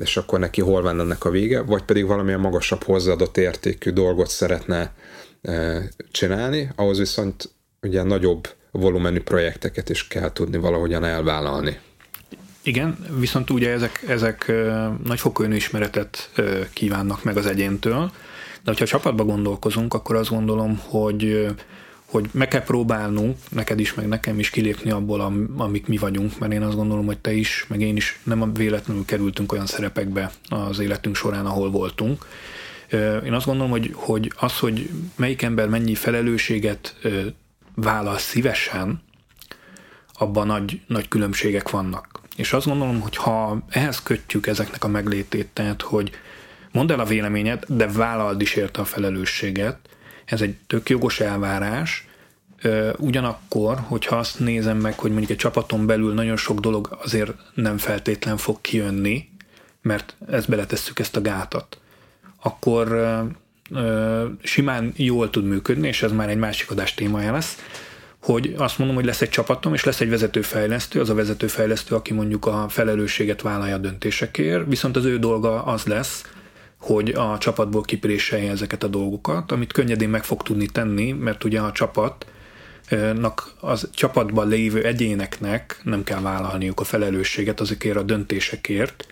[0.01, 4.27] és akkor neki hol van ennek a vége, vagy pedig valamilyen magasabb hozzáadott értékű dolgot
[4.27, 4.93] szeretne
[5.41, 7.49] e, csinálni, ahhoz viszont
[7.81, 11.79] ugye nagyobb volumenű projekteket is kell tudni valahogyan elvállalni.
[12.63, 18.11] Igen, viszont ugye ezek, ezek e, nagyfokú önismeretet e, kívánnak meg az egyéntől,
[18.63, 21.47] de hogyha csapatba gondolkozunk, akkor azt gondolom, hogy
[22.11, 26.51] hogy meg kell próbálnunk, neked is, meg nekem is kilépni abból, amik mi vagyunk, mert
[26.51, 30.79] én azt gondolom, hogy te is, meg én is nem véletlenül kerültünk olyan szerepekbe az
[30.79, 32.25] életünk során, ahol voltunk.
[33.25, 36.95] Én azt gondolom, hogy, hogy az, hogy melyik ember mennyi felelősséget
[37.75, 39.01] vállal szívesen,
[40.13, 42.19] abban nagy, nagy különbségek vannak.
[42.35, 46.11] És azt gondolom, hogy ha ehhez kötjük ezeknek a meglétét, tehát, hogy
[46.71, 49.77] mondd el a véleményed, de vállald is érte a felelősséget,
[50.31, 52.07] ez egy tök jogos elvárás,
[52.97, 57.77] ugyanakkor, hogyha azt nézem meg, hogy mondjuk egy csapaton belül nagyon sok dolog azért nem
[57.77, 59.29] feltétlen fog kijönni,
[59.81, 61.79] mert ezt beletesszük ezt a gátat,
[62.41, 62.87] akkor
[64.41, 67.57] simán jól tud működni, és ez már egy másik adás témája lesz,
[68.21, 72.13] hogy azt mondom, hogy lesz egy csapatom, és lesz egy vezetőfejlesztő, az a vezetőfejlesztő, aki
[72.13, 76.23] mondjuk a felelősséget vállalja a döntésekért, viszont az ő dolga az lesz,
[76.81, 81.59] hogy a csapatból kipréselje ezeket a dolgokat, amit könnyedén meg fog tudni tenni, mert ugye
[81.59, 89.05] a csapatnak, az csapatban lévő egyéneknek nem kell vállalniuk a felelősséget azokért a döntésekért,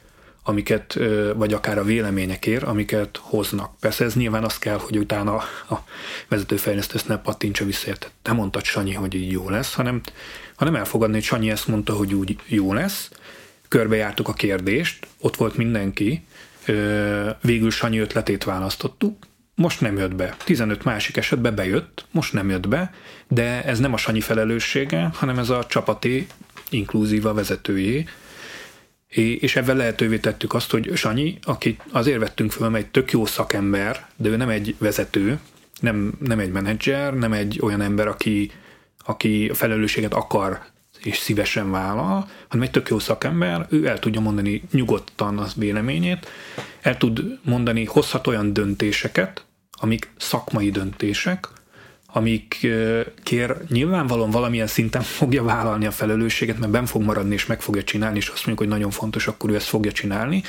[0.43, 0.99] amiket,
[1.35, 3.79] vagy akár a véleményekért, amiket hoznak.
[3.79, 5.35] Persze ez nyilván az kell, hogy utána
[5.69, 5.83] a
[6.27, 10.01] vezetőfejlesztő ezt ne pattintsa vissza, te mondtad Sanyi, hogy így jó lesz, hanem,
[10.55, 13.09] hanem elfogadni, hogy Sanyi ezt mondta, hogy úgy jó lesz,
[13.67, 16.23] körbejártuk a kérdést, ott volt mindenki,
[17.41, 20.35] végül Sanyi ötletét választottuk, most nem jött be.
[20.43, 22.93] 15 másik esetben bejött, most nem jött be,
[23.27, 26.27] de ez nem a Sanyi felelőssége, hanem ez a csapaté,
[26.69, 28.05] inkluzíva vezetőjé,
[29.39, 33.25] és ebben lehetővé tettük azt, hogy Sanyi, akit azért vettünk föl, mert egy tök jó
[33.25, 35.39] szakember, de ő nem egy vezető,
[35.79, 38.51] nem, nem egy menedzser, nem egy olyan ember, aki,
[39.05, 40.61] aki a felelősséget akar
[41.03, 46.27] és szívesen vállal, hanem egy tök jó szakember, ő el tudja mondani nyugodtan az véleményét,
[46.81, 51.47] el tud mondani, hozhat olyan döntéseket, amik szakmai döntések,
[52.13, 52.67] amik
[53.23, 57.83] kér nyilvánvalóan valamilyen szinten fogja vállalni a felelősséget, mert ben fog maradni és meg fogja
[57.83, 60.43] csinálni, és azt mondjuk, hogy nagyon fontos, akkor ő ezt fogja csinálni,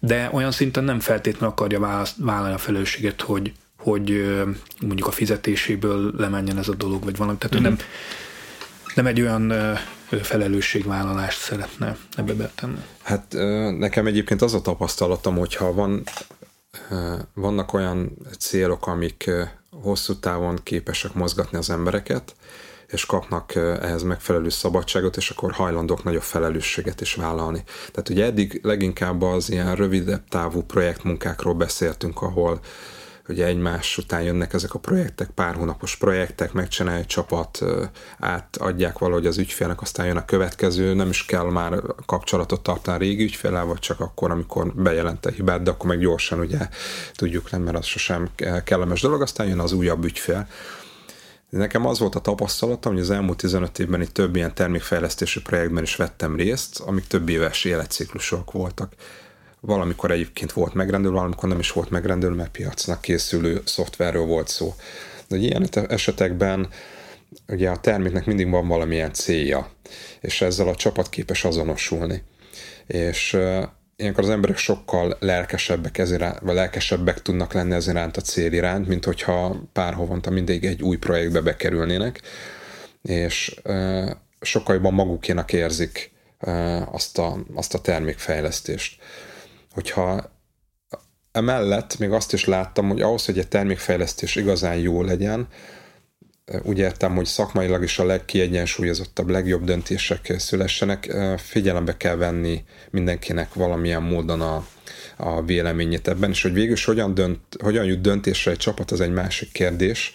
[0.00, 1.80] de olyan szinten nem feltétlenül akarja
[2.16, 4.34] vállalni a felelősséget, hogy, hogy
[4.80, 7.38] mondjuk a fizetéséből lemenjen ez a dolog, vagy valami.
[7.38, 7.64] Tehát mm-hmm.
[7.64, 7.78] nem,
[9.00, 9.52] nem egy olyan
[10.22, 12.80] felelősségvállalást szeretne ebbe betenni.
[13.02, 13.32] Hát
[13.78, 16.02] nekem egyébként az a tapasztalatom, hogyha van,
[17.34, 19.30] vannak olyan célok, amik
[19.70, 22.34] hosszú távon képesek mozgatni az embereket,
[22.86, 27.62] és kapnak ehhez megfelelő szabadságot, és akkor hajlandók nagyobb felelősséget is vállalni.
[27.90, 32.60] Tehát ugye eddig leginkább az ilyen rövidebb távú projektmunkákról beszéltünk, ahol
[33.30, 37.58] ugye egymás után jönnek ezek a projektek, pár hónapos projektek, megcsinálja egy csapat,
[38.18, 43.00] átadják valahogy az ügyfélnek, aztán jön a következő, nem is kell már kapcsolatot tartani a
[43.00, 46.58] régi ügyfélel, vagy csak akkor, amikor bejelent a hibát, de akkor meg gyorsan ugye
[47.14, 48.28] tudjuk nem, mert az sosem
[48.64, 50.48] kellemes dolog, aztán jön az újabb ügyfél.
[51.50, 55.82] Nekem az volt a tapasztalatom, hogy az elmúlt 15 évben itt több ilyen termékfejlesztési projektben
[55.82, 58.92] is vettem részt, amik több éves életciklusok voltak
[59.60, 64.74] valamikor egyébként volt megrendelő, valamikor nem is volt megrendelő, mert piacnak készülő szoftverről volt szó.
[65.28, 66.68] De ilyen esetekben
[67.48, 69.70] ugye a terméknek mindig van valamilyen célja,
[70.20, 72.22] és ezzel a csapat képes azonosulni.
[72.86, 73.38] És
[73.96, 78.52] ilyenkor az emberek sokkal lelkesebbek, ez iránt, vagy lelkesebbek tudnak lenni ez iránt a cél
[78.52, 82.20] iránt, mint hogyha pár havonta mindig egy új projektbe bekerülnének,
[83.02, 83.60] és
[84.40, 86.12] sokkal jobban magukénak érzik
[86.90, 89.02] azt a, azt a termékfejlesztést
[89.80, 90.30] hogyha
[91.32, 95.48] emellett még azt is láttam, hogy ahhoz, hogy egy termékfejlesztés igazán jó legyen,
[96.62, 104.02] úgy értem, hogy szakmailag is a legkiegyensúlyozottabb, legjobb döntések szülessenek, figyelembe kell venni mindenkinek valamilyen
[104.02, 104.66] módon a,
[105.16, 109.00] a véleményét ebben, és hogy végül is hogyan, dönt, hogyan jut döntésre egy csapat, az
[109.00, 110.12] egy másik kérdés,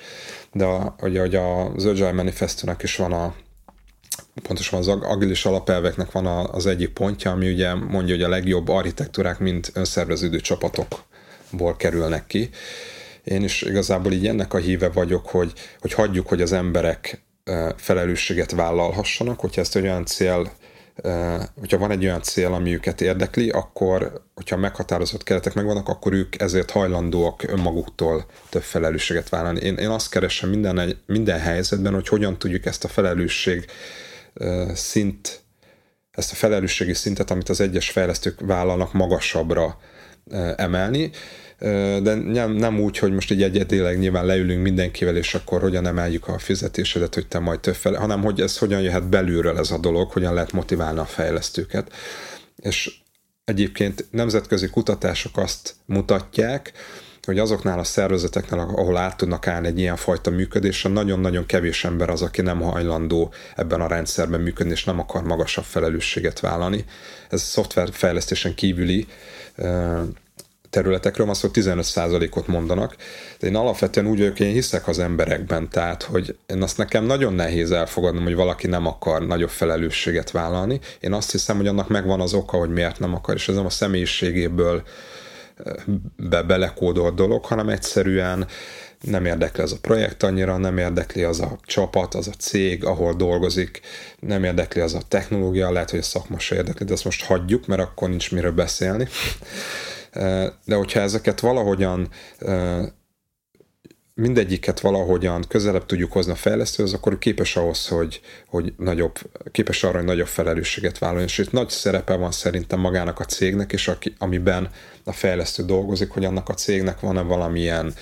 [0.54, 3.36] de a, ugye, hogy az Agile Manifestónak is van a,
[4.42, 9.40] pontosan az agilis alapelveknek van az egyik pontja, ami ugye mondja, hogy a legjobb architektúrák
[9.40, 12.50] mind önszerveződő csapatokból kerülnek ki.
[13.24, 17.24] Én is igazából így ennek a híve vagyok, hogy, hogy hagyjuk, hogy az emberek
[17.76, 20.52] felelősséget vállalhassanak, hogyha ezt olyan cél
[21.60, 26.42] hogyha van egy olyan cél, ami őket érdekli, akkor, hogyha meghatározott keretek megvannak, akkor ők
[26.42, 29.60] ezért hajlandóak önmaguktól több felelősséget vállalni.
[29.60, 33.66] Én, én azt keresem minden, minden helyzetben, hogy hogyan tudjuk ezt a felelősség
[34.74, 35.42] szint,
[36.12, 39.80] ezt a felelősségi szintet, amit az egyes fejlesztők vállalnak magasabbra
[40.56, 41.12] emelni,
[42.02, 46.28] de nem, nem úgy, hogy most így egyedileg nyilván leülünk mindenkivel, és akkor hogyan emeljük
[46.28, 49.78] a fizetésedet, hogy te majd több fele, hanem hogy ez hogyan jöhet belülről ez a
[49.78, 51.94] dolog, hogyan lehet motiválni a fejlesztőket.
[52.56, 52.92] És
[53.46, 56.72] egyébként nemzetközi kutatások azt mutatják,
[57.26, 62.10] hogy azoknál a szervezeteknél, ahol át tudnak állni egy ilyen fajta működésre, nagyon-nagyon kevés ember
[62.10, 66.86] az, aki nem hajlandó ebben a rendszerben működni, és nem akar magasabb felelősséget vállalni.
[67.30, 69.08] Ez szoftverfejlesztésen kívüli
[70.76, 72.96] területekről, azt, hogy 15%-ot mondanak.
[73.40, 77.34] De én alapvetően úgy vagyok, én hiszek az emberekben, tehát, hogy én azt nekem nagyon
[77.34, 80.80] nehéz elfogadnom, hogy valaki nem akar nagyobb felelősséget vállalni.
[81.00, 83.66] Én azt hiszem, hogy annak megvan az oka, hogy miért nem akar, és ez nem
[83.66, 84.84] a személyiségéből
[86.16, 88.48] be belekódolt dolog, hanem egyszerűen
[89.02, 93.14] nem érdekli az a projekt annyira, nem érdekli az a csapat, az a cég, ahol
[93.14, 93.82] dolgozik,
[94.20, 97.68] nem érdekli az a technológia, lehet, hogy a szakma se érdekli, de ezt most hagyjuk,
[97.68, 99.08] mert akkor nincs miről beszélni.
[100.66, 102.10] De hogyha ezeket valahogyan
[104.16, 109.16] mindegyiket valahogyan közelebb tudjuk hozni a fejlesztőhöz, akkor képes ahhoz, hogy, hogy nagyobb,
[109.52, 111.28] képes arra, hogy nagyobb felelősséget vállaljon.
[111.28, 114.70] És itt nagy szerepe van szerintem magának a cégnek, és aki, amiben
[115.08, 117.94] a fejlesztő dolgozik, hogy annak a cégnek van-e valamilyen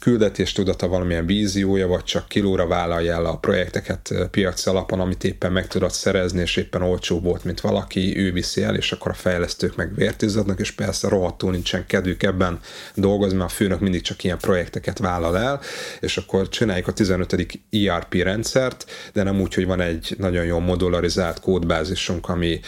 [0.00, 5.66] küldetéstudata, valamilyen víziója, vagy csak kilóra vállalja el a projekteket piaci alapon, amit éppen meg
[5.66, 9.76] tudod szerezni, és éppen olcsó volt, mint valaki, ő viszi el, és akkor a fejlesztők
[9.76, 12.60] meg vértizadnak, és persze rohadtul nincsen kedvük ebben
[12.94, 15.60] dolgozni, mert a főnök mindig csak ilyen projekteket vállal el,
[16.00, 17.60] és akkor csináljuk a 15.
[17.70, 22.60] ERP rendszert, de nem úgy, hogy van egy nagyon jó modularizált kódbázisunk, ami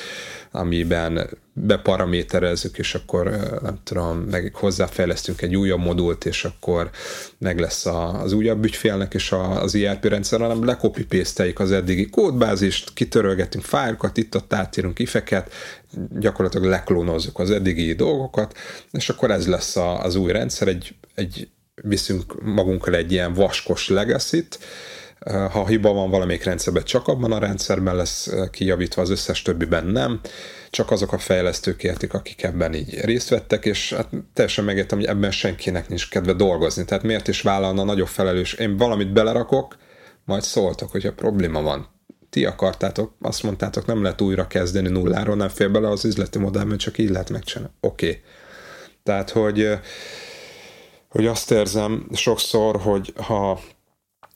[0.50, 3.24] amiben beparaméterezzük, és akkor
[3.62, 6.90] nem tudom, meg hozzáfejlesztünk egy újabb modult, és akkor
[7.38, 11.06] meg lesz az újabb ügyfélnek és az ERP rendszer, hanem lekopi
[11.54, 15.52] az eddigi kódbázist, kitörölgetünk fájlokat, itt ott átírunk ifeket,
[16.18, 18.56] gyakorlatilag leklónozzuk az eddigi dolgokat,
[18.90, 21.48] és akkor ez lesz az új rendszer, egy, egy
[21.82, 24.58] viszünk magunkkal egy ilyen vaskos legacy-t,
[25.28, 30.20] ha hiba van valamelyik rendszerben, csak abban a rendszerben lesz kijavítva, az összes többiben nem.
[30.70, 35.06] Csak azok a fejlesztők értik, akik ebben így részt vettek, és hát teljesen megértem, hogy
[35.06, 36.84] ebben senkinek nincs kedve dolgozni.
[36.84, 38.52] Tehát miért is vállalna nagyobb felelős?
[38.52, 39.76] Én valamit belerakok,
[40.24, 41.88] majd szóltok, hogyha probléma van.
[42.30, 46.78] Ti akartátok, azt mondtátok, nem lehet újra kezdeni nulláról, nem fél bele az üzleti modellben,
[46.78, 47.74] csak így lehet megcsinálni.
[47.80, 48.08] Oké.
[48.08, 48.22] Okay.
[49.02, 49.68] Tehát, hogy,
[51.08, 53.60] hogy azt érzem sokszor, hogy ha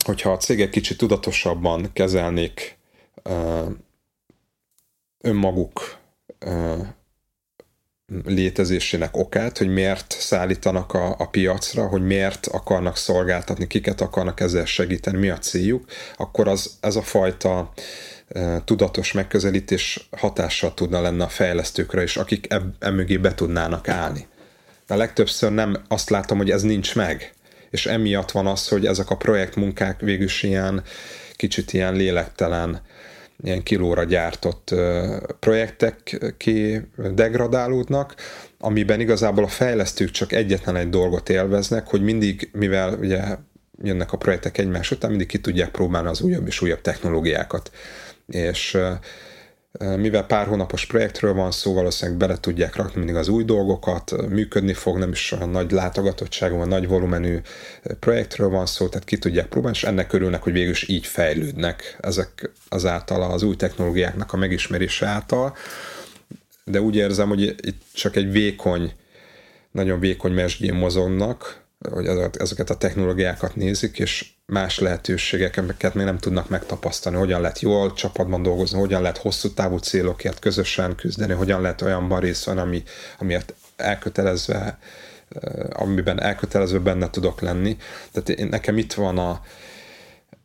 [0.05, 2.79] hogyha a cégek kicsit tudatosabban kezelnék
[5.21, 5.99] önmaguk
[8.25, 14.65] létezésének okát, hogy miért szállítanak a, a piacra, hogy miért akarnak szolgáltatni, kiket akarnak ezzel
[14.65, 15.85] segíteni, mi a céljuk,
[16.17, 17.73] akkor az, ez a fajta
[18.65, 24.27] tudatos megközelítés hatással tudna lenni a fejlesztőkre is, akik emögé be tudnának állni.
[24.87, 27.33] De legtöbbször nem azt látom, hogy ez nincs meg
[27.75, 30.83] és emiatt van az, hogy ezek a projektmunkák végül is ilyen
[31.37, 32.81] kicsit ilyen lélektelen,
[33.43, 34.75] ilyen kilóra gyártott
[35.41, 36.81] projektek ki
[37.15, 38.15] degradálódnak,
[38.59, 43.23] amiben igazából a fejlesztők csak egyetlen egy dolgot élveznek, hogy mindig, mivel ugye
[43.83, 47.71] jönnek a projektek egymás után, mindig ki tudják próbálni az újabb és újabb technológiákat.
[48.27, 48.79] És
[49.79, 54.73] mivel pár hónapos projektről van szó, valószínűleg bele tudják rakni mindig az új dolgokat, működni
[54.73, 57.41] fog, nem is olyan nagy látogatottságú, vagy nagy volumenű
[58.01, 61.99] projektről van szó, tehát ki tudják próbálni, és ennek örülnek, hogy végül is így fejlődnek
[62.01, 65.57] ezek azáltal az új technológiáknak a megismerése által.
[66.65, 68.93] De úgy érzem, hogy itt csak egy vékony,
[69.71, 76.49] nagyon vékony mesdjén mozognak, hogy ezeket a technológiákat nézik, és más lehetőségeket még nem tudnak
[76.49, 81.83] megtapasztalni, hogyan lehet jól csapatban dolgozni, hogyan lehet hosszú távú célokért közösen küzdeni, hogyan lehet
[81.83, 82.83] olyanban részt van, ami,
[83.19, 84.79] amiért elkötelezve
[85.29, 87.77] eh, amiben elkötelezve benne tudok lenni.
[88.13, 89.41] Tehát én, nekem itt van a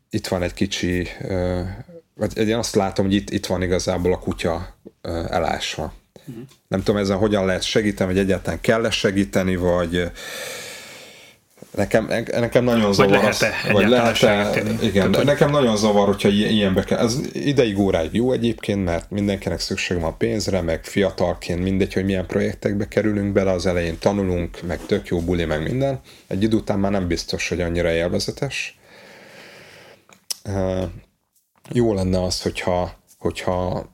[0.09, 1.75] itt van egy kicsi eh,
[2.15, 5.93] vagy én azt látom, hogy itt, itt van igazából a kutya eh, elásva.
[6.27, 6.43] Uh-huh.
[6.67, 10.11] Nem tudom ezen hogyan lehet segíteni, vagy egyáltalán kell segíteni, vagy
[11.75, 13.11] Nekem, nekem nagyon zavar.
[13.11, 16.97] Vagy lehet-e vagy lehet Igen, Tehát, nekem nagyon zavar, hogyha ilyenbe kell.
[16.97, 22.25] Ez ideig óráig jó egyébként, mert mindenkinek szükség van pénzre, meg fiatalként mindegy, hogy milyen
[22.25, 25.99] projektekbe kerülünk bele, az elején tanulunk, meg tök jó buli, meg minden.
[26.27, 28.79] Egy idő után már nem biztos, hogy annyira élvezetes.
[31.71, 33.89] Jó lenne az, hogyha, hogyha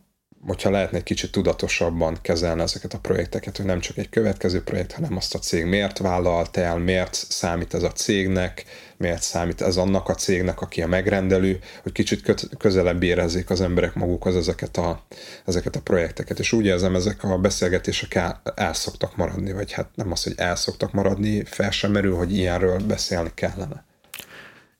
[0.47, 4.91] hogyha lehetne egy kicsit tudatosabban kezelni ezeket a projekteket, hogy nem csak egy következő projekt,
[4.91, 8.65] hanem azt a cég miért vállalt el, miért számít ez a cégnek,
[8.97, 13.93] miért számít ez annak a cégnek, aki a megrendelő, hogy kicsit közelebb érezzék az emberek
[13.93, 15.05] magukhoz ezeket a,
[15.45, 16.39] ezeket a projekteket.
[16.39, 20.33] És úgy érzem, ezek a beszélgetések el, el szoktak maradni, vagy hát nem az, hogy
[20.35, 23.85] el szoktak maradni, fel sem merül, hogy ilyenről beszélni kellene.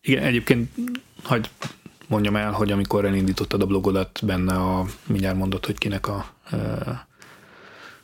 [0.02, 0.70] Igen, egyébként,
[1.24, 1.50] hogy
[2.08, 6.58] mondjam el, hogy amikor elindítottad a blogodat, benne a, mindjárt mondott, hogy kinek a e,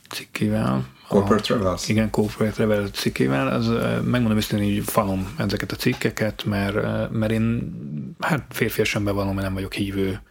[0.10, 0.86] cikkével.
[1.08, 1.88] Corporate Travels?
[1.88, 3.48] Igen, Corporate Travel cikkével.
[3.48, 3.68] Az,
[4.04, 7.74] megmondom őszintén, hogy falom ezeket a cikkeket, mert, mert én
[8.20, 10.22] hát férfiasan bevallom, mert nem vagyok hívő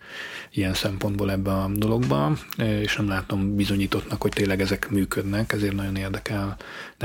[0.51, 5.97] ilyen szempontból ebbe a dologba, és nem látom bizonyítottnak, hogy tényleg ezek működnek, ezért nagyon
[5.97, 6.59] érdekelnek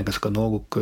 [0.03, 0.79] ezek a dolgok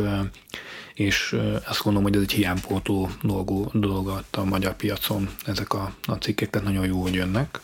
[0.94, 6.12] és azt gondolom, hogy ez egy hiánypótló dolog, dolog a magyar piacon ezek a, a
[6.12, 7.60] cikkek, tehát nagyon jó, hogy jönnek.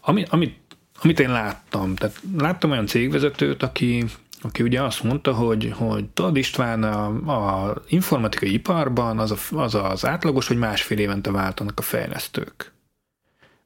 [0.00, 0.58] Ami, amit,
[1.02, 4.04] amit én láttam, tehát láttam olyan cégvezetőt, aki,
[4.42, 7.06] aki ugye azt mondta, hogy, hogy tudod István, a,
[7.66, 12.72] a informatikai iparban az, a, az az átlagos, hogy másfél évente váltanak a fejlesztők.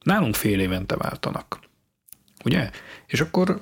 [0.01, 1.59] Nálunk fél évente váltanak.
[2.45, 2.69] Ugye?
[3.07, 3.61] És akkor,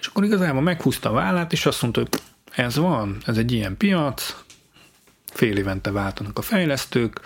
[0.00, 2.20] és akkor igazából meghúzta a vállát, és azt mondta, hogy
[2.58, 4.36] ez van, ez egy ilyen piac,
[5.32, 7.20] fél évente váltanak a fejlesztők,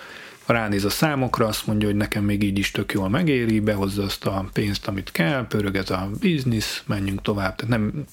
[0.47, 4.27] ránéz a számokra, azt mondja, hogy nekem még így is tök jól megéri, behozza azt
[4.27, 7.57] a pénzt, amit kell, pörög ez a biznisz, menjünk tovább.
[7.57, 8.05] Tehát nem,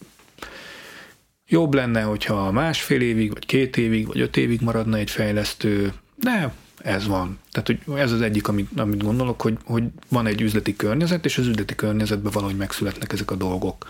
[1.48, 6.54] jobb lenne, hogyha másfél évig, vagy két évig, vagy öt évig maradna egy fejlesztő, de
[6.78, 7.40] ez van.
[7.52, 11.38] Tehát hogy ez az egyik, amit, amit gondolok, hogy, hogy van egy üzleti környezet, és
[11.38, 13.88] az üzleti környezetben valahogy megszületnek ezek a dolgok.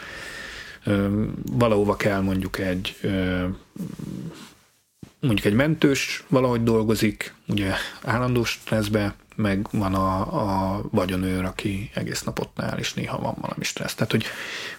[1.52, 2.98] Valahova kell mondjuk egy
[5.20, 7.74] mondjuk egy mentős valahogy dolgozik, ugye
[8.04, 10.20] állandó stresszbe, meg van a,
[10.76, 13.94] a vagyonőr, aki egész nap ott áll, és néha van valami stressz.
[13.94, 14.24] Tehát, hogy,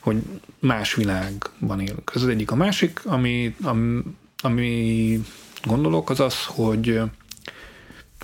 [0.01, 0.17] hogy
[0.59, 2.13] más világban élünk.
[2.15, 2.51] Ez az egyik.
[2.51, 4.03] A másik, ami, ami,
[4.43, 5.21] ami
[5.65, 7.01] gondolok, az az, hogy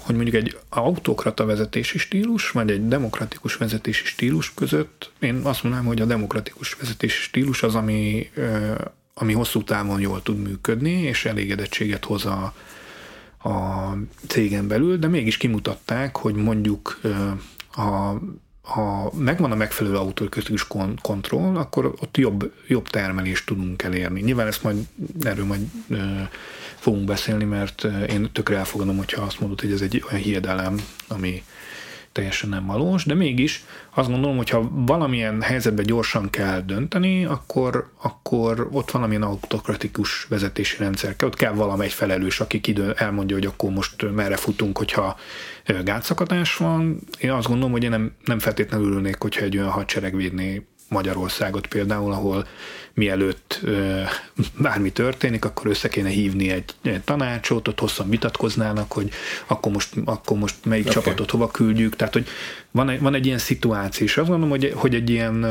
[0.07, 5.86] hogy mondjuk egy autokrata vezetési stílus, vagy egy demokratikus vezetési stílus között, én azt mondanám,
[5.86, 8.30] hogy a demokratikus vezetési stílus az, ami,
[9.14, 12.54] ami hosszú távon jól tud működni, és elégedettséget hoz a,
[13.48, 13.96] a
[14.26, 17.00] cégen belül, de mégis kimutatták, hogy mondjuk
[17.70, 18.20] ha,
[18.62, 20.66] ha megvan a megfelelő autókritikus
[21.02, 24.20] kontroll, akkor ott jobb, jobb termelést tudunk elérni.
[24.20, 24.86] Nyilván ezt majd
[25.20, 25.66] erről majd
[26.77, 31.43] fogunk beszélni, mert én tökre elfogadom, hogyha azt mondod, hogy ez egy olyan hiedelem, ami
[32.16, 33.64] teljesen nem valós, de mégis
[33.95, 40.77] azt gondolom, hogy ha valamilyen helyzetben gyorsan kell dönteni, akkor, akkor ott valamilyen autokratikus vezetési
[40.79, 45.16] rendszer kell, ott kell valamely felelős, aki idő elmondja, hogy akkor most merre futunk, hogyha
[45.85, 47.01] gátszakadás van.
[47.18, 51.66] Én azt gondolom, hogy én nem, nem feltétlenül ülnék, hogyha egy olyan hadsereg védné Magyarországot
[51.66, 52.47] például, ahol
[52.95, 54.03] mielőtt ö,
[54.59, 59.11] bármi történik, akkor össze kéne hívni egy, egy tanácsot, ott hosszan vitatkoznának, hogy
[59.47, 61.03] akkor most, akkor most melyik okay.
[61.03, 62.26] csapatot hova küldjük, tehát hogy
[62.70, 65.43] van egy, van egy ilyen szituáció, és azt gondolom, hogy, hogy egy ilyen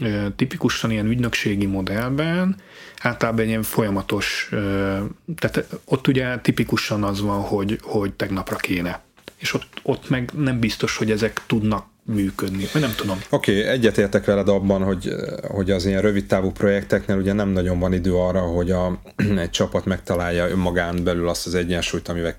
[0.00, 2.56] ö, tipikusan ilyen ügynökségi modellben
[3.00, 4.96] általában egy ilyen folyamatos, ö,
[5.36, 9.02] tehát ott ugye tipikusan az van, hogy, hogy tegnapra kéne
[9.40, 13.22] és ott, ott meg nem biztos, hogy ezek tudnak működni, vagy nem tudom.
[13.30, 15.14] Oké, okay, egyetértek veled abban, hogy,
[15.48, 19.00] hogy az ilyen rövid távú projekteknél ugye nem nagyon van idő arra, hogy a,
[19.36, 22.34] egy csapat megtalálja önmagán belül azt az egyensúlyt, amivel,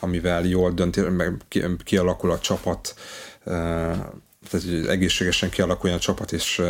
[0.00, 1.32] amivel jól dönt, meg
[1.84, 2.94] kialakul a csapat,
[4.50, 6.62] tehát egészségesen kialakuljon a csapat, és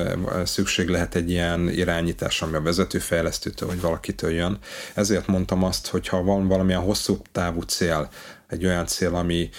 [0.44, 4.58] szükség lehet egy ilyen irányítás, ami a vezetőfejlesztőtől, vagy valakitől jön.
[4.94, 8.10] Ezért mondtam azt, hogy ha van valamilyen hosszú távú cél,
[8.48, 9.50] egy olyan cél, ami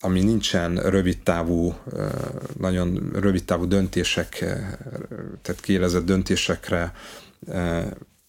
[0.00, 1.74] ami nincsen rövidtávú,
[2.58, 4.38] nagyon rövidtávú döntések,
[5.42, 6.92] tehát kiélezett döntésekre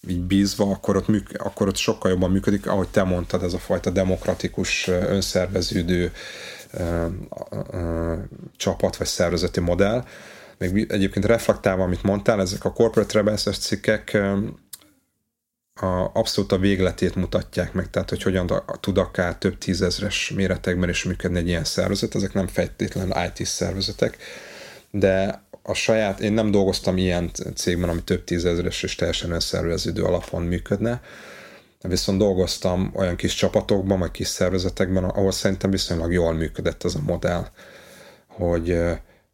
[0.08, 3.58] így bízva, akkor ott, műk, akkor ott sokkal jobban működik, ahogy te mondtad, ez a
[3.58, 6.12] fajta demokratikus, önszerveződő
[8.56, 10.06] csapat vagy szervezeti modell.
[10.58, 14.18] Még egyébként reflektálva, amit mondtál, ezek a corporate rebels cikkek
[15.82, 21.04] a, abszolút a végletét mutatják meg, tehát hogy hogyan tud akár több tízezres méretekben is
[21.04, 24.18] működni egy ilyen szervezet, ezek nem feltétlenül IT szervezetek,
[24.92, 30.42] de a saját, én nem dolgoztam ilyen cégben, ami több tízezres és teljesen önszerveződő alapon
[30.42, 31.02] működne,
[31.82, 37.02] viszont dolgoztam olyan kis csapatokban, vagy kis szervezetekben, ahol szerintem viszonylag jól működött ez a
[37.06, 37.48] modell,
[38.28, 38.78] hogy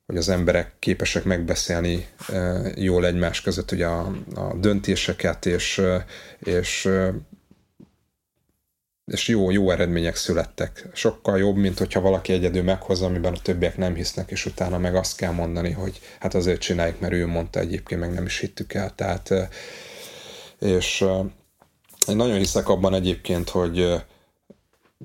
[0.08, 2.08] hogy az emberek képesek megbeszélni
[2.76, 5.82] jól egymás között ugye a, a döntéseket, és,
[6.40, 6.90] és,
[9.06, 10.88] és jó, jó eredmények születtek.
[10.94, 14.96] Sokkal jobb, mint hogyha valaki egyedül meghozza, amiben a többiek nem hisznek, és utána meg
[14.96, 18.74] azt kell mondani, hogy hát azért csináljuk, mert ő mondta egyébként, meg nem is hittük
[18.74, 18.96] el.
[18.96, 19.34] Tehát,
[20.60, 21.06] és
[22.08, 24.04] én nagyon hiszek abban egyébként, hogy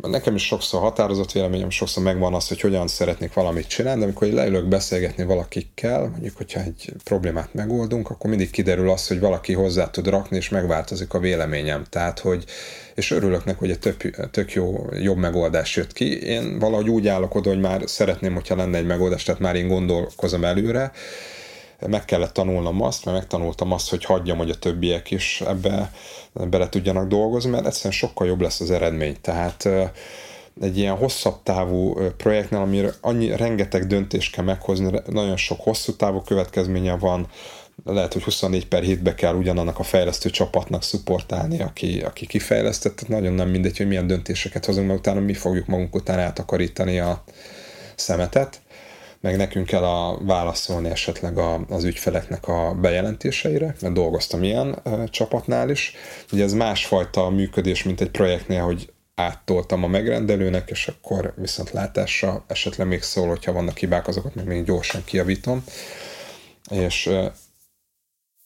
[0.00, 4.28] nekem is sokszor határozott véleményem, sokszor megvan az, hogy hogyan szeretnék valamit csinálni, de amikor
[4.28, 9.90] leülök beszélgetni valakikkel, mondjuk, hogyha egy problémát megoldunk, akkor mindig kiderül az, hogy valaki hozzá
[9.90, 11.84] tud rakni, és megváltozik a véleményem.
[11.88, 12.44] Tehát, hogy,
[12.94, 16.22] és örülök neki, hogy egy tök, tök jó, jobb megoldás jött ki.
[16.22, 19.68] Én valahogy úgy állok oda, hogy már szeretném, hogyha lenne egy megoldás, tehát már én
[19.68, 20.92] gondolkozom előre,
[21.86, 25.92] meg kellett tanulnom azt, mert megtanultam azt, hogy hagyjam, hogy a többiek is ebbe
[26.32, 29.16] bele tudjanak dolgozni, mert egyszerűen sokkal jobb lesz az eredmény.
[29.20, 29.68] Tehát
[30.60, 36.20] egy ilyen hosszabb távú projektnél, amire annyi, rengeteg döntést kell meghozni, nagyon sok hosszú távú
[36.20, 37.28] következménye van,
[37.84, 43.12] lehet, hogy 24 per hétbe kell ugyanannak a fejlesztő csapatnak szupportálni, aki, aki kifejlesztett, tehát
[43.12, 47.24] nagyon nem mindegy, hogy milyen döntéseket hozunk, mert utána mi fogjuk magunk után eltakarítani a
[47.94, 48.61] szemetet
[49.22, 55.04] meg nekünk kell a válaszolni esetleg a, az ügyfeleknek a bejelentéseire, mert dolgoztam ilyen e,
[55.06, 55.94] csapatnál is.
[56.32, 62.86] Ugye ez másfajta működés, mint egy projektnél, hogy áttoltam a megrendelőnek, és akkor viszontlátásra esetleg
[62.86, 65.64] még szól, hogyha vannak hibák, azokat meg még gyorsan kiavítom.
[66.70, 67.10] És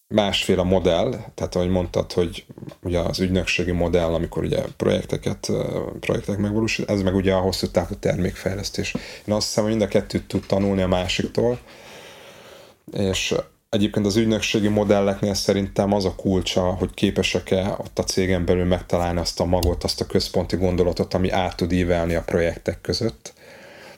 [0.09, 2.46] másféle modell, tehát ahogy mondtad, hogy
[2.82, 5.52] ugye az ügynökségi modell, amikor ugye projekteket,
[6.00, 8.94] projektek megvalósít, ez meg ugye a hosszú távú termékfejlesztés.
[9.26, 11.59] Én azt hiszem, hogy mind a kettőt tud tanulni a másiktól,
[12.92, 13.34] és
[13.68, 19.20] egyébként az ügynökségi modelleknél szerintem az a kulcsa, hogy képesek-e ott a cégen belül megtalálni
[19.20, 23.34] azt a magot, azt a központi gondolatot, ami át tud ívelni a projektek között.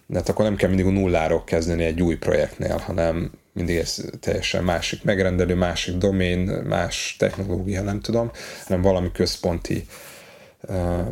[0.07, 4.05] De hát akkor nem kell mindig a nulláról kezdeni egy új projektnél, hanem mindig ez
[4.21, 6.39] teljesen másik megrendelő, másik domén,
[6.69, 8.31] más technológia, nem tudom,
[8.67, 9.87] hanem valami központi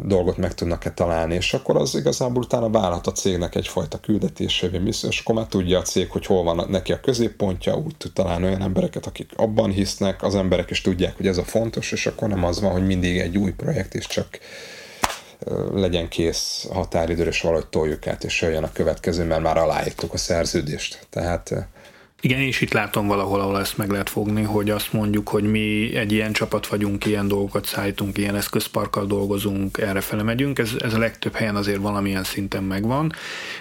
[0.03, 5.21] dolgot meg tudnak-e találni, és akkor az igazából utána válhat a cégnek egyfajta küldetésévé, és
[5.21, 8.63] akkor már tudja a cég, hogy hol van neki a középpontja, úgy tud találni olyan
[8.63, 12.45] embereket, akik abban hisznek, az emberek is tudják, hogy ez a fontos, és akkor nem
[12.45, 14.39] az van, hogy mindig egy új projekt, és csak
[15.73, 20.17] legyen kész határidőre, és valahogy toljuk át, és jön a következő, mert már aláírtuk a
[20.17, 21.07] szerződést.
[21.11, 21.69] Tehát
[22.27, 25.95] igen, és itt látom valahol, ahol ezt meg lehet fogni, hogy azt mondjuk, hogy mi
[25.97, 30.35] egy ilyen csapat vagyunk, ilyen dolgokat szállítunk, ilyen eszközparkkal dolgozunk, erre fele.
[30.55, 33.13] Ez, ez a legtöbb helyen azért valamilyen szinten megvan,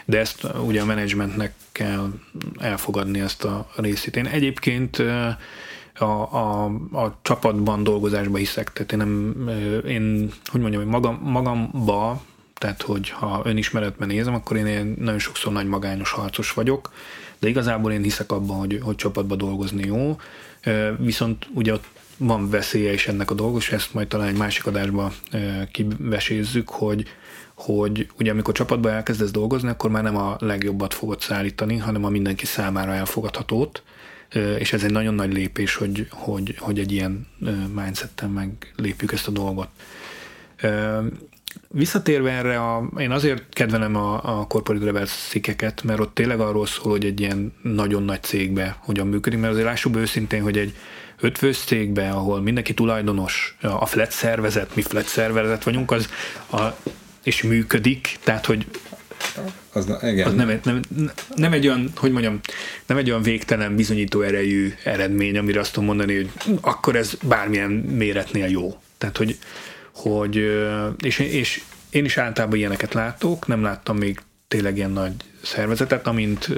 [0.05, 2.13] de ezt ugye a menedzsmentnek kell
[2.57, 4.15] elfogadni ezt a részét.
[4.15, 4.97] Én egyébként
[5.93, 9.49] a, a, a csapatban dolgozásba hiszek, tehát én nem,
[9.87, 12.21] én, hogy mondjam, magam, magamba,
[12.53, 16.91] tehát hogy ha önismeretben nézem, akkor én nagyon sokszor nagy magányos harcos vagyok,
[17.45, 20.17] de igazából én hiszek abban, hogy, hogy csapatba dolgozni jó,
[20.97, 21.85] viszont ugye ott
[22.17, 25.11] van veszélye is ennek a dolgos, és ezt majd talán egy másik adásba
[25.71, 27.05] kivesézzük, hogy,
[27.53, 32.09] hogy ugye amikor csapatban elkezdesz dolgozni, akkor már nem a legjobbat fogod szállítani, hanem a
[32.09, 33.83] mindenki számára elfogadhatót,
[34.57, 37.27] és ez egy nagyon nagy lépés, hogy, hogy, hogy egy ilyen
[37.75, 39.67] mindsetten meglépjük ezt a dolgot.
[41.67, 46.65] Visszatérve erre, a, én azért kedvelem a, a Corporate Rebels szikeket, mert ott tényleg arról
[46.65, 50.57] szól, hogy egy ilyen nagyon nagy cégbe hogyan működik, mert azért lássuk be őszintén, hogy
[50.57, 50.73] egy
[51.19, 56.09] ötvös cégbe, ahol mindenki tulajdonos, a flat szervezet, mi flat szervezet vagyunk, az
[56.51, 56.61] a,
[57.23, 58.65] és működik, tehát hogy
[59.71, 60.27] az, na, igen.
[60.27, 60.81] az nem, nem,
[61.35, 62.39] nem, egy olyan, hogy mondjam,
[62.85, 66.29] nem egy olyan végtelen bizonyító erejű eredmény, amire azt tudom mondani, hogy
[66.61, 68.77] akkor ez bármilyen méretnél jó.
[68.97, 69.37] Tehát, hogy
[69.95, 70.35] hogy,
[71.01, 76.49] és, és én is általában ilyeneket látok, nem láttam még tényleg ilyen nagy szervezetet, amint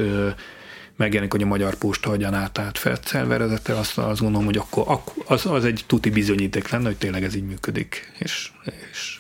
[0.95, 5.23] megjelenik, hogy a Magyar Posta hogyan átállt fel szervezettel, azt, azt gondolom, hogy akkor, akkor
[5.25, 8.51] az, az egy tuti bizonyíték lenne, hogy tényleg ez így működik, és,
[8.91, 9.19] és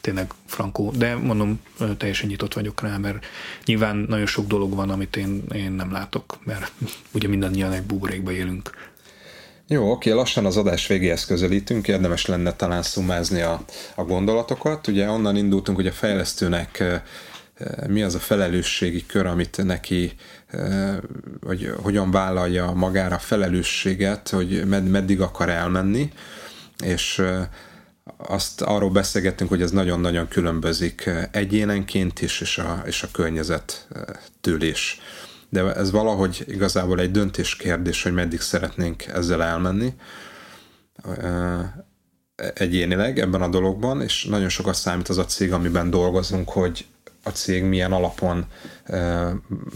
[0.00, 1.60] tényleg frankó, de mondom,
[1.96, 3.26] teljesen nyitott vagyok rá, mert
[3.64, 6.72] nyilván nagyon sok dolog van, amit én, én nem látok, mert
[7.14, 8.89] ugye mindannyian egy buborékba élünk.
[9.72, 13.64] Jó, oké, lassan az adás végéhez közelítünk, érdemes lenne talán szumázni a,
[13.94, 14.86] a gondolatokat.
[14.86, 16.84] Ugye onnan indultunk, hogy a fejlesztőnek
[17.86, 20.12] mi az a felelősségi kör, amit neki,
[21.40, 26.12] vagy hogyan vállalja magára a felelősséget, hogy med, meddig akar elmenni,
[26.84, 27.22] és
[28.16, 35.00] azt arról beszélgettünk, hogy ez nagyon-nagyon különbözik egyénenként is, és a, és a környezettől is
[35.50, 39.94] de ez valahogy igazából egy döntéskérdés, hogy meddig szeretnénk ezzel elmenni
[42.54, 46.86] egyénileg ebben a dologban, és nagyon sokat számít az a cég, amiben dolgozunk, hogy
[47.22, 48.44] a cég milyen alapon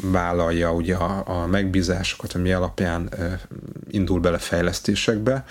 [0.02, 3.10] vállalja ugye a, a megbízásokat, hogy mi alapján
[3.90, 5.44] indul bele fejlesztésekbe,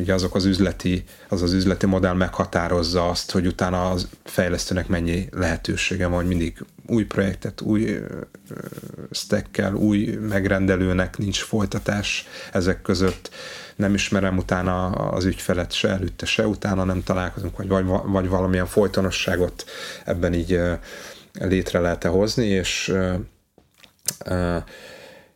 [0.00, 5.28] ugye azok az üzleti, az az üzleti modell meghatározza azt, hogy utána a fejlesztőnek mennyi
[5.30, 7.98] lehetősége van, hogy mindig új projektet, új
[9.10, 13.30] stackkel, új megrendelőnek nincs folytatás ezek között.
[13.76, 18.66] Nem ismerem utána az ügyfelet se előtte, se utána nem találkozunk, vagy, vagy, vagy valamilyen
[18.66, 19.64] folytonosságot
[20.04, 20.60] ebben így
[21.32, 22.92] létre lehet-e hozni, és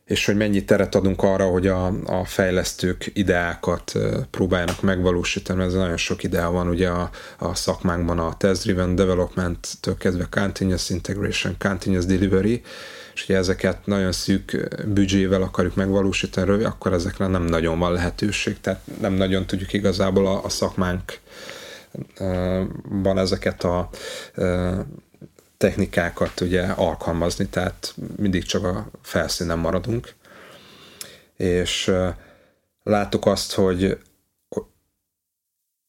[0.04, 3.92] és hogy mennyi teret adunk arra, hogy a, a fejlesztők ideákat
[4.30, 10.26] próbáljanak megvalósítani, ez nagyon sok ideá van ugye a, a szakmánkban a test-driven development-től kezdve
[10.30, 12.62] continuous integration, continuous delivery,
[13.14, 18.80] és ugye ezeket nagyon szűk büdzsével akarjuk megvalósítani, akkor ezekre nem nagyon van lehetőség, tehát
[19.00, 21.18] nem nagyon tudjuk igazából a, a szakmánkban
[23.18, 23.90] ezeket a
[25.64, 30.14] technikákat ugye alkalmazni, tehát mindig csak a felszínen maradunk.
[31.36, 31.92] És
[32.82, 33.98] látok azt, hogy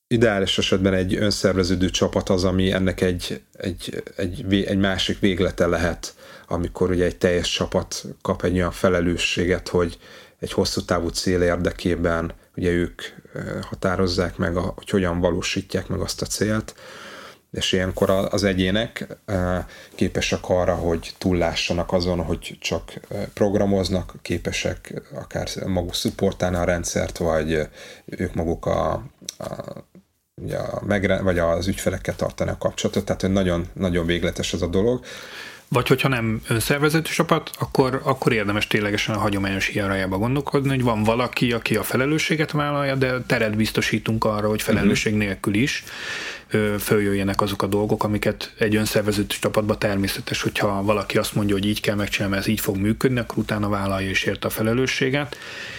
[0.08, 6.16] ideális esetben egy önszerveződő csapat az, ami ennek egy, egy, egy, egy másik véglete lehet,
[6.48, 9.98] amikor ugye egy teljes csapat kap egy olyan felelősséget, hogy
[10.40, 13.02] egy hosszú távú cél érdekében ugye ők
[13.62, 16.76] határozzák meg, hogy hogyan valósítják meg azt a célt,
[17.56, 19.08] és ilyenkor az egyének
[19.96, 22.94] képesek arra, hogy túllássanak azon, hogy csak
[23.34, 27.68] programoznak, képesek akár maguk szupportálni a rendszert, vagy
[28.06, 28.92] ők maguk a,
[29.38, 29.84] a
[30.42, 34.68] ugye a megre, vagy az ügyfelekkel tartani a kapcsolatot, tehát nagyon, nagyon végletes ez a
[34.68, 35.06] dolog.
[35.68, 41.04] vagy hogyha nem önszervezetű csapat, akkor, akkor érdemes ténylegesen a hagyományos hierarchiába gondolkodni, hogy van
[41.04, 45.22] valaki, aki a felelősséget vállalja, de teret biztosítunk arra, hogy felelősség mhm.
[45.22, 45.84] nélkül is
[46.80, 51.82] följöjjenek azok a dolgok, amiket egy önszerveződő csapatban természetes, hogyha valaki azt mondja, hogy így
[51.82, 55.38] kell megcsinálni, ez így fog működni, akkor utána vállalja és érte a felelősséget,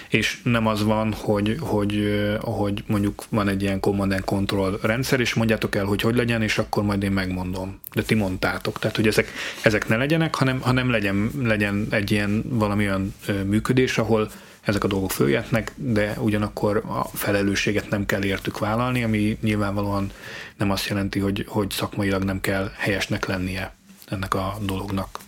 [0.09, 5.21] és nem az van, hogy, hogy, hogy mondjuk van egy ilyen command and control rendszer,
[5.21, 7.81] és mondjátok el, hogy hogy legyen, és akkor majd én megmondom.
[7.95, 8.79] De ti mondtátok.
[8.79, 13.15] Tehát, hogy ezek, ezek ne legyenek, hanem, hanem legyen, legyen egy ilyen valami olyan
[13.45, 14.31] működés, ahol
[14.67, 20.11] ezek a dolgok följöhetnek, de ugyanakkor a felelősséget nem kell értük vállalni, ami nyilvánvalóan
[20.57, 23.75] nem azt jelenti, hogy, hogy szakmailag nem kell helyesnek lennie
[24.07, 25.19] ennek a dolognak.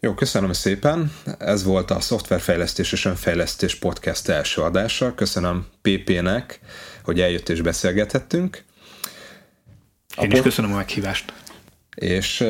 [0.00, 1.12] Jó, köszönöm szépen.
[1.38, 5.14] Ez volt a Szoftverfejlesztés és Önfejlesztés podcast első adása.
[5.14, 6.60] Köszönöm PP-nek,
[7.02, 8.64] hogy eljött és beszélgethettünk.
[10.20, 11.32] Én a is köszönöm a meghívást
[11.96, 12.44] és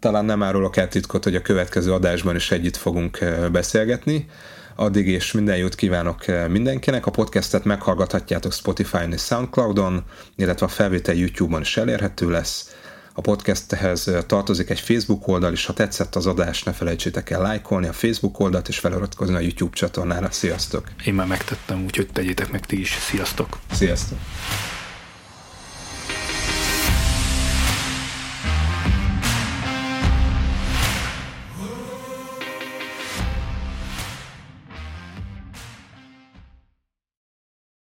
[0.00, 3.18] talán nem árulok el titkot, hogy a következő adásban is együtt fogunk
[3.52, 4.28] beszélgetni.
[4.76, 7.06] Addig és minden jót kívánok mindenkinek.
[7.06, 10.04] A podcastet meghallgathatjátok Spotify-on és Soundcloud-on,
[10.36, 12.76] illetve a felvétel YouTube-on is elérhető lesz.
[13.12, 17.86] A podcasthez tartozik egy Facebook oldal is, ha tetszett az adás, ne felejtsétek el lájkolni
[17.86, 20.30] a Facebook oldalt és feliratkozni a YouTube csatornára.
[20.30, 20.84] Sziasztok!
[21.04, 22.90] Én már megtettem, úgyhogy tegyétek meg ti is.
[22.90, 23.58] Sziasztok!
[23.72, 24.18] Sziasztok!